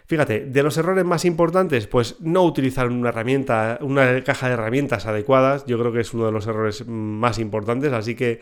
Fíjate, 0.06 0.46
de 0.46 0.62
los 0.62 0.76
errores 0.76 1.04
más 1.04 1.24
importantes, 1.24 1.88
pues 1.88 2.16
no 2.20 2.44
utilizar 2.44 2.88
una 2.88 3.08
herramienta, 3.08 3.78
una 3.80 4.22
caja 4.22 4.46
de 4.46 4.54
herramientas 4.54 5.06
adecuadas, 5.06 5.66
yo 5.66 5.78
creo 5.80 5.92
que 5.92 6.00
es 6.00 6.14
uno 6.14 6.26
de 6.26 6.32
los 6.32 6.46
errores 6.46 6.86
más 6.86 7.40
importantes, 7.40 7.92
así 7.92 8.14
que 8.14 8.38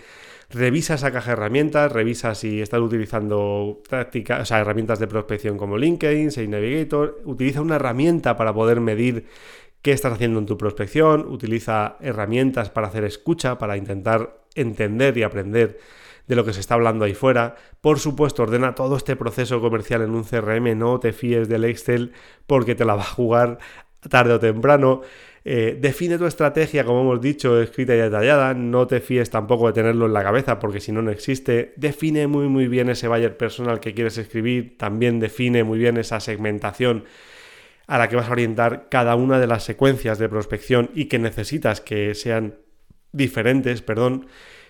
revisa 0.51 0.95
esa 0.95 1.11
caja 1.11 1.29
de 1.29 1.33
herramientas, 1.33 1.91
revisa 1.91 2.35
si 2.35 2.61
estás 2.61 2.81
utilizando 2.81 3.81
tácticas, 3.89 4.43
o 4.43 4.45
sea, 4.45 4.61
herramientas 4.61 4.99
de 4.99 5.07
prospección 5.07 5.57
como 5.57 5.79
LinkedIn, 5.79 6.33
Sales 6.33 6.51
Navigator, 6.51 7.23
utiliza 7.25 7.63
una 7.63 7.77
herramienta 7.77 8.37
para 8.37 8.53
poder 8.53 8.81
medir 8.81 9.25
qué 9.81 9.93
estás 9.93 10.13
haciendo 10.13 10.41
en 10.41 10.47
tu 10.47 10.59
prospección, 10.59 11.27
utiliza 11.29 11.97
herramientas 12.01 12.69
para 12.69 12.89
hacer 12.89 13.05
escucha, 13.05 13.57
para 13.57 13.79
intentar 13.79 14.45
entender 14.55 15.17
y 15.17 15.23
aprender 15.23 15.79
de 16.27 16.37
lo 16.37 16.45
que 16.45 16.53
se 16.53 16.61
está 16.61 16.75
hablando 16.75 17.05
ahí 17.05 17.15
fuera. 17.15 17.57
Por 17.81 17.99
supuesto, 17.99 18.43
ordena 18.43 18.75
todo 18.75 18.97
este 18.97 19.17
proceso 19.17 19.61
comercial 19.61 20.03
en 20.03 20.11
un 20.11 20.25
CRM, 20.25 20.79
no 20.79 20.99
te 21.01 21.13
fíes 21.13 21.49
del 21.49 21.65
Excel 21.65 22.13
porque 22.47 22.75
te 22.75 22.85
la 22.85 22.95
va 22.95 23.03
a 23.03 23.07
jugar 23.07 23.59
tarde 24.09 24.35
o 24.35 24.41
temprano. 24.41 25.03
Eh, 25.47 25.77
define 25.79 26.17
tu 26.17 26.25
estrategia, 26.25 26.85
como 26.85 27.03
hemos 27.03 27.21
dicho, 27.21 27.61
escrita 27.61 27.95
y 27.95 27.99
detallada. 27.99 28.55
No 28.55 28.87
te 28.87 29.01
fíes 29.01 29.29
tampoco 29.29 29.67
de 29.67 29.75
tenerlo 29.75 30.07
en 30.07 30.15
la 30.15 30.23
cabeza 30.23 30.59
porque 30.59 30.81
si 30.81 30.91
no, 30.93 31.03
no 31.03 31.11
existe. 31.11 31.75
Define 31.77 32.27
muy, 32.27 32.49
muy 32.49 32.67
bien 32.67 32.89
ese 32.89 33.09
buyer 33.09 33.37
personal 33.37 33.81
que 33.81 33.93
quieres 33.93 34.17
escribir. 34.17 34.79
También 34.79 35.21
define 35.21 35.65
muy 35.65 35.79
bien 35.79 35.99
esa 35.99 36.21
segmentación 36.21 37.05
a 37.87 37.99
la 37.99 38.09
que 38.09 38.17
vas 38.17 38.29
a 38.29 38.33
orientar 38.33 38.89
cada 38.89 39.15
una 39.15 39.39
de 39.39 39.47
las 39.47 39.65
secuencias 39.65 40.19
de 40.19 40.31
prospección 40.31 40.91
y 40.95 41.07
que 41.07 41.19
necesitas 41.19 41.83
que 41.83 42.15
sean 42.15 42.55
diferentes, 43.13 43.83
perdón. 43.83 44.27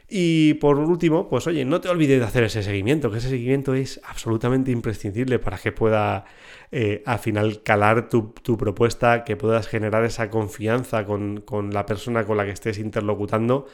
Y 0.09 0.55
por 0.55 0.79
último, 0.79 1.29
pues 1.29 1.47
oye, 1.47 1.64
no 1.64 1.81
te 1.81 1.88
olvides 1.88 2.21
de 2.21 2.27
hacer 2.27 2.45
ese 2.45 2.62
seguimiento, 2.62 3.11
que 3.11 3.19
ese 3.19 3.31
seguimiento 3.31 3.75
es 3.75 4.01
absolutamente 4.05 4.71
imprescindible 4.71 5.38
para 5.38 5.57
que 5.57 5.73
pueda 5.73 6.27
eh, 6.71 7.03
al 7.07 7.19
final 7.19 7.62
calar 7.62 8.09
tu, 8.09 8.35
propuesta, 8.35 9.25
que 9.25 9.37
puedas 9.37 9.67
generar 9.67 10.05
esa 10.05 10.29
confianza 10.29 11.07
con, 11.07 11.43
la 11.73 11.87
persona 11.87 12.25
con 12.27 12.37
la 12.37 12.45
que 12.45 12.51
estés 12.51 12.79
interlocutando 12.79 13.67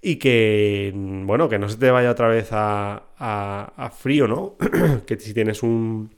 y 0.00 0.16
que, 0.16 0.92
bueno, 0.94 1.48
que 1.48 1.58
no 1.58 1.68
se 1.68 1.76
te 1.76 1.90
vaya 1.90 2.10
otra 2.10 2.28
vez 2.28 2.48
a, 2.52 3.92
frío, 3.98 4.28
¿no? 4.28 4.56
que 5.06 5.18
si 5.18 5.34
tienes 5.34 5.62
un, 5.62 6.10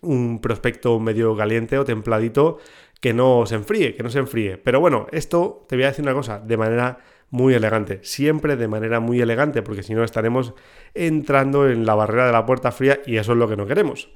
un 0.00 0.40
prospecto 0.40 0.98
medio 1.00 1.36
caliente 1.36 1.78
o 1.78 1.84
templadito, 1.84 2.58
que 3.00 3.14
no 3.14 3.44
se 3.46 3.56
enfríe, 3.56 3.94
que 3.94 4.02
no 4.02 4.10
se 4.10 4.18
enfríe. 4.18 4.58
Pero 4.58 4.80
bueno, 4.80 5.06
esto 5.10 5.64
te 5.68 5.76
voy 5.76 5.84
a 5.84 5.88
decir 5.88 6.04
una 6.04 6.14
cosa, 6.14 6.38
de 6.38 6.56
manera 6.56 6.98
muy 7.30 7.54
elegante, 7.54 8.00
siempre 8.02 8.56
de 8.56 8.68
manera 8.68 9.00
muy 9.00 9.20
elegante, 9.20 9.62
porque 9.62 9.82
si 9.82 9.94
no 9.94 10.04
estaremos 10.04 10.54
entrando 10.94 11.68
en 11.68 11.86
la 11.86 11.94
barrera 11.94 12.26
de 12.26 12.32
la 12.32 12.46
puerta 12.46 12.72
fría 12.72 13.00
y 13.06 13.16
eso 13.16 13.32
es 13.32 13.38
lo 13.38 13.48
que 13.48 13.56
no 13.56 13.66
queremos. 13.66 14.10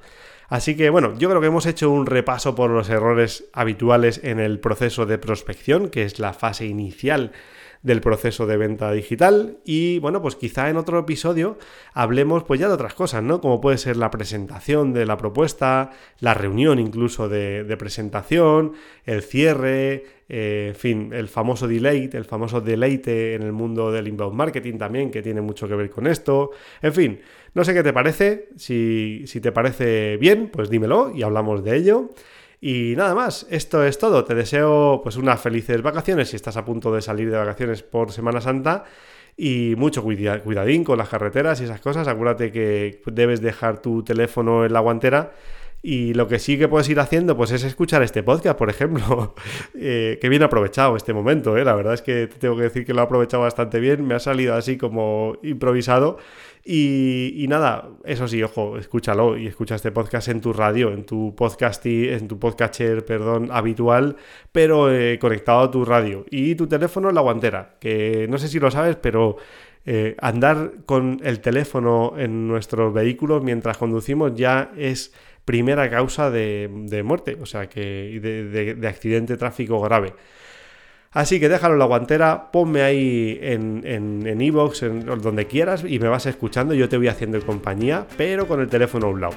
Así 0.48 0.76
que 0.76 0.90
bueno, 0.90 1.16
yo 1.18 1.28
creo 1.28 1.40
que 1.40 1.46
hemos 1.46 1.66
hecho 1.66 1.90
un 1.90 2.06
repaso 2.06 2.54
por 2.54 2.70
los 2.70 2.90
errores 2.90 3.48
habituales 3.52 4.20
en 4.22 4.40
el 4.40 4.60
proceso 4.60 5.06
de 5.06 5.18
prospección, 5.18 5.88
que 5.88 6.02
es 6.02 6.18
la 6.18 6.32
fase 6.32 6.66
inicial 6.66 7.32
del 7.84 8.00
proceso 8.00 8.46
de 8.46 8.56
venta 8.56 8.90
digital 8.92 9.58
y 9.62 9.98
bueno, 9.98 10.22
pues 10.22 10.36
quizá 10.36 10.70
en 10.70 10.78
otro 10.78 10.98
episodio 10.98 11.58
hablemos 11.92 12.42
pues 12.42 12.58
ya 12.58 12.66
de 12.66 12.74
otras 12.74 12.94
cosas, 12.94 13.22
¿no? 13.22 13.42
Como 13.42 13.60
puede 13.60 13.76
ser 13.76 13.98
la 13.98 14.10
presentación 14.10 14.94
de 14.94 15.04
la 15.04 15.18
propuesta, 15.18 15.90
la 16.18 16.32
reunión 16.32 16.78
incluso 16.78 17.28
de, 17.28 17.76
presentación, 17.78 18.72
el 19.04 19.22
cierre, 19.22 20.04
eh, 20.30 20.68
en 20.70 20.74
fin, 20.74 21.12
el 21.12 21.28
famoso 21.28 21.68
delay, 21.68 22.08
el 22.10 22.24
famoso 22.24 22.62
deleite 22.62 23.34
en 23.34 23.42
el 23.42 23.52
mundo 23.52 23.92
del 23.92 24.08
inbound 24.08 24.34
marketing 24.34 24.78
también, 24.78 25.10
que 25.10 25.20
tiene 25.20 25.42
mucho 25.42 25.68
que 25.68 25.74
ver 25.74 25.90
con 25.90 26.06
esto. 26.06 26.52
En 26.80 26.94
fin, 26.94 27.20
no 27.52 27.64
sé 27.64 27.74
qué 27.74 27.82
te 27.82 27.92
parece, 27.92 28.48
si, 28.56 29.24
si 29.26 29.42
te 29.42 29.52
parece 29.52 30.16
bien, 30.16 30.48
pues 30.50 30.70
dímelo 30.70 31.12
y 31.14 31.22
hablamos 31.22 31.62
de 31.62 31.76
ello. 31.76 32.10
Y 32.66 32.94
nada 32.96 33.14
más, 33.14 33.46
esto 33.50 33.84
es 33.84 33.98
todo. 33.98 34.24
Te 34.24 34.34
deseo 34.34 35.02
pues 35.02 35.16
unas 35.16 35.38
felices 35.38 35.82
vacaciones 35.82 36.30
si 36.30 36.36
estás 36.36 36.56
a 36.56 36.64
punto 36.64 36.94
de 36.94 37.02
salir 37.02 37.30
de 37.30 37.36
vacaciones 37.36 37.82
por 37.82 38.10
Semana 38.10 38.40
Santa. 38.40 38.84
Y 39.36 39.74
mucho 39.76 40.02
cuidadín 40.02 40.82
con 40.82 40.96
las 40.96 41.10
carreteras 41.10 41.60
y 41.60 41.64
esas 41.64 41.82
cosas. 41.82 42.08
Acuérdate 42.08 42.50
que 42.50 43.02
debes 43.04 43.42
dejar 43.42 43.82
tu 43.82 44.02
teléfono 44.02 44.64
en 44.64 44.72
la 44.72 44.80
guantera. 44.80 45.34
Y 45.86 46.14
lo 46.14 46.28
que 46.28 46.38
sí 46.38 46.56
que 46.56 46.66
puedes 46.66 46.88
ir 46.88 46.98
haciendo, 46.98 47.36
pues 47.36 47.50
es 47.50 47.62
escuchar 47.62 48.02
este 48.02 48.22
podcast, 48.22 48.56
por 48.56 48.70
ejemplo. 48.70 49.34
eh, 49.78 50.18
que 50.18 50.30
bien 50.30 50.42
aprovechado 50.42 50.96
este 50.96 51.12
momento, 51.12 51.58
¿eh? 51.58 51.64
La 51.64 51.74
verdad 51.74 51.92
es 51.92 52.00
que 52.00 52.26
tengo 52.26 52.56
que 52.56 52.62
decir 52.62 52.86
que 52.86 52.94
lo 52.94 53.02
he 53.02 53.04
aprovechado 53.04 53.42
bastante 53.42 53.80
bien. 53.80 54.06
Me 54.06 54.14
ha 54.14 54.18
salido 54.18 54.54
así 54.54 54.78
como 54.78 55.36
improvisado. 55.42 56.16
Y, 56.64 57.44
nada, 57.50 57.90
eso 58.04 58.26
sí, 58.26 58.42
ojo, 58.42 58.78
escúchalo 58.78 59.36
y 59.36 59.46
escucha 59.46 59.74
este 59.74 59.92
podcast 59.92 60.28
en 60.28 60.40
tu 60.40 60.54
radio, 60.54 60.90
en 60.90 61.04
tu 61.04 61.34
podcast, 61.34 61.84
en 61.84 62.28
tu 62.28 62.38
podcatcher, 62.38 63.04
perdón, 63.04 63.50
habitual, 63.52 64.16
pero 64.52 64.90
eh, 64.90 65.18
conectado 65.18 65.60
a 65.60 65.70
tu 65.70 65.84
radio. 65.84 66.24
Y 66.30 66.54
tu 66.54 66.66
teléfono 66.66 67.10
en 67.10 67.14
la 67.14 67.20
guantera, 67.20 67.74
que 67.78 68.26
no 68.30 68.38
sé 68.38 68.48
si 68.48 68.58
lo 68.58 68.70
sabes, 68.70 68.96
pero 68.96 69.36
eh, 69.84 70.16
andar 70.18 70.72
con 70.86 71.20
el 71.22 71.40
teléfono 71.40 72.14
en 72.16 72.48
nuestros 72.48 72.94
vehículos 72.94 73.42
mientras 73.42 73.76
conducimos 73.76 74.32
ya 74.34 74.72
es 74.78 75.12
primera 75.44 75.90
causa 75.90 76.30
de, 76.30 77.02
muerte, 77.04 77.36
o 77.40 77.46
sea, 77.46 77.68
que 77.68 78.18
de, 78.22 78.44
de, 78.44 78.74
de 78.74 78.88
accidente 78.88 79.36
tráfico 79.36 79.80
grave. 79.80 80.14
Así 81.10 81.38
que 81.38 81.48
déjalo 81.48 81.74
en 81.74 81.78
la 81.78 81.84
guantera, 81.84 82.50
ponme 82.50 82.82
ahí 82.82 83.38
en 83.40 84.40
Evox, 84.40 84.82
en, 84.82 85.08
en, 85.08 85.20
donde 85.20 85.46
quieras, 85.46 85.84
y 85.86 86.00
me 86.00 86.08
vas 86.08 86.26
escuchando. 86.26 86.74
Yo 86.74 86.88
te 86.88 86.96
voy 86.96 87.06
haciendo 87.06 87.40
compañía, 87.46 88.06
pero 88.16 88.48
con 88.48 88.60
el 88.60 88.68
teléfono 88.68 89.06
a 89.06 89.10
un 89.10 89.20
lado. 89.20 89.34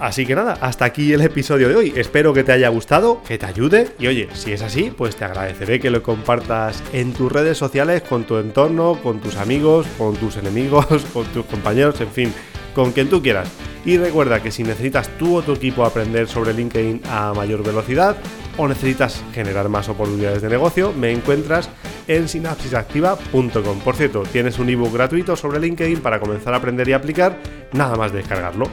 Así 0.00 0.24
que 0.24 0.36
nada, 0.36 0.56
hasta 0.60 0.84
aquí 0.84 1.12
el 1.12 1.20
episodio 1.22 1.68
de 1.68 1.74
hoy. 1.74 1.92
Espero 1.96 2.32
que 2.32 2.44
te 2.44 2.52
haya 2.52 2.68
gustado, 2.68 3.20
que 3.26 3.36
te 3.36 3.46
ayude. 3.46 3.88
Y 3.98 4.06
oye, 4.06 4.28
si 4.32 4.52
es 4.52 4.62
así, 4.62 4.92
pues 4.96 5.16
te 5.16 5.24
agradeceré 5.24 5.80
que 5.80 5.90
lo 5.90 6.04
compartas 6.04 6.82
en 6.92 7.12
tus 7.12 7.30
redes 7.30 7.58
sociales, 7.58 8.02
con 8.02 8.22
tu 8.22 8.38
entorno, 8.38 9.00
con 9.02 9.20
tus 9.20 9.36
amigos, 9.36 9.86
con 9.98 10.14
tus 10.14 10.36
enemigos, 10.36 10.86
con 11.12 11.26
tus 11.26 11.44
compañeros, 11.46 12.00
en 12.00 12.10
fin, 12.10 12.32
con 12.78 12.92
quien 12.92 13.10
tú 13.10 13.20
quieras. 13.20 13.48
Y 13.84 13.96
recuerda 13.96 14.40
que 14.40 14.52
si 14.52 14.62
necesitas 14.62 15.08
tú 15.18 15.34
o 15.34 15.42
tu 15.42 15.54
equipo 15.54 15.84
aprender 15.84 16.28
sobre 16.28 16.54
LinkedIn 16.54 17.02
a 17.10 17.32
mayor 17.34 17.64
velocidad, 17.64 18.16
o 18.56 18.68
necesitas 18.68 19.24
generar 19.34 19.68
más 19.68 19.88
oportunidades 19.88 20.42
de 20.42 20.48
negocio, 20.48 20.92
me 20.92 21.10
encuentras 21.10 21.70
en 22.06 22.28
sinapsisactiva.com. 22.28 23.80
Por 23.80 23.96
cierto, 23.96 24.22
tienes 24.22 24.60
un 24.60 24.68
ebook 24.68 24.92
gratuito 24.92 25.34
sobre 25.34 25.58
LinkedIn 25.58 25.98
para 26.02 26.20
comenzar 26.20 26.54
a 26.54 26.58
aprender 26.58 26.88
y 26.88 26.92
aplicar, 26.92 27.36
nada 27.72 27.96
más 27.96 28.12
descargarlo. 28.12 28.68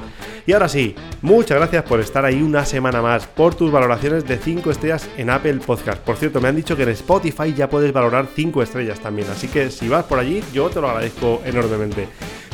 Y 0.46 0.54
ahora 0.54 0.70
sí, 0.70 0.94
muchas 1.24 1.58
gracias 1.58 1.84
por 1.86 2.00
estar 2.00 2.26
ahí 2.26 2.44
una 2.44 2.64
semana 2.64 3.02
más, 3.02 3.26
por 3.26 3.56
tus 3.56 3.72
valoraciones 3.72 4.28
de 4.28 4.38
5 4.38 4.70
estrellas 4.70 5.10
en 5.18 5.32
Apple 5.32 5.62
Podcast. 5.66 6.00
Por 6.04 6.18
cierto, 6.18 6.40
me 6.40 6.50
han 6.50 6.56
dicho 6.56 6.78
que 6.78 6.84
en 6.84 6.90
Spotify 6.90 7.56
ya 7.56 7.72
puedes 7.72 7.92
valorar 7.92 8.28
5 8.36 8.62
estrellas 8.62 9.00
también, 9.00 9.28
así 9.32 9.48
que 9.48 9.72
si 9.72 9.88
vas 9.88 10.06
por 10.06 10.20
allí, 10.20 10.44
yo 10.54 10.70
te 10.70 10.80
lo 10.80 10.90
agradezco 10.90 11.42
enormemente 11.44 12.08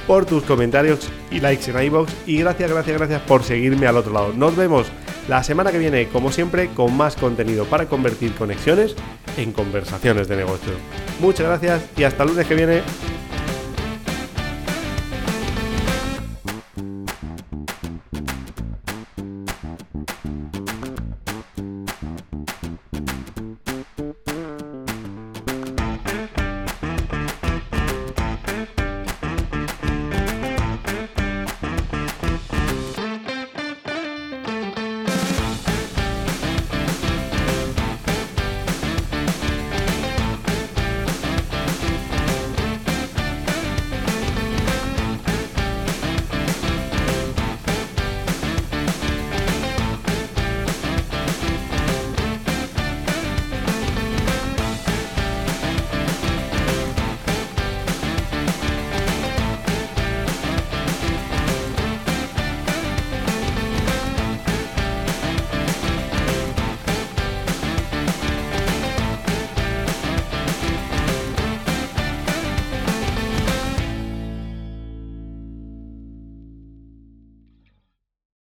por 0.08 0.26
tus 0.26 0.44
comentarios 0.44 1.10
y 1.30 1.40
likes 1.40 1.72
en 1.72 1.84
iBox 1.84 2.14
y 2.26 2.38
gracias, 2.38 2.72
gracias, 2.72 2.98
gracias 2.98 3.22
por 3.22 3.44
seguirme 3.44 3.88
al 3.88 3.98
otro 3.98 4.14
lado. 4.14 4.34
Nos 4.34 4.56
vemos 4.56 4.88
la 5.28 5.44
semana 5.44 5.72
que 5.72 5.78
viene, 5.78 6.08
como 6.08 6.32
siempre, 6.32 6.70
con 6.70 6.96
más 6.96 7.16
contenido 7.16 7.66
para 7.66 7.88
convertir 7.88 8.34
conexiones 8.36 8.96
en 9.38 9.52
conversaciones 9.52 10.28
de 10.28 10.38
negocio. 10.38 10.74
Muchas 11.20 11.48
gracias 11.48 11.84
y 11.98 12.04
hasta 12.04 12.24
el 12.24 12.30
lunes 12.30 12.48
que 12.48 12.56
viene. 12.56 12.82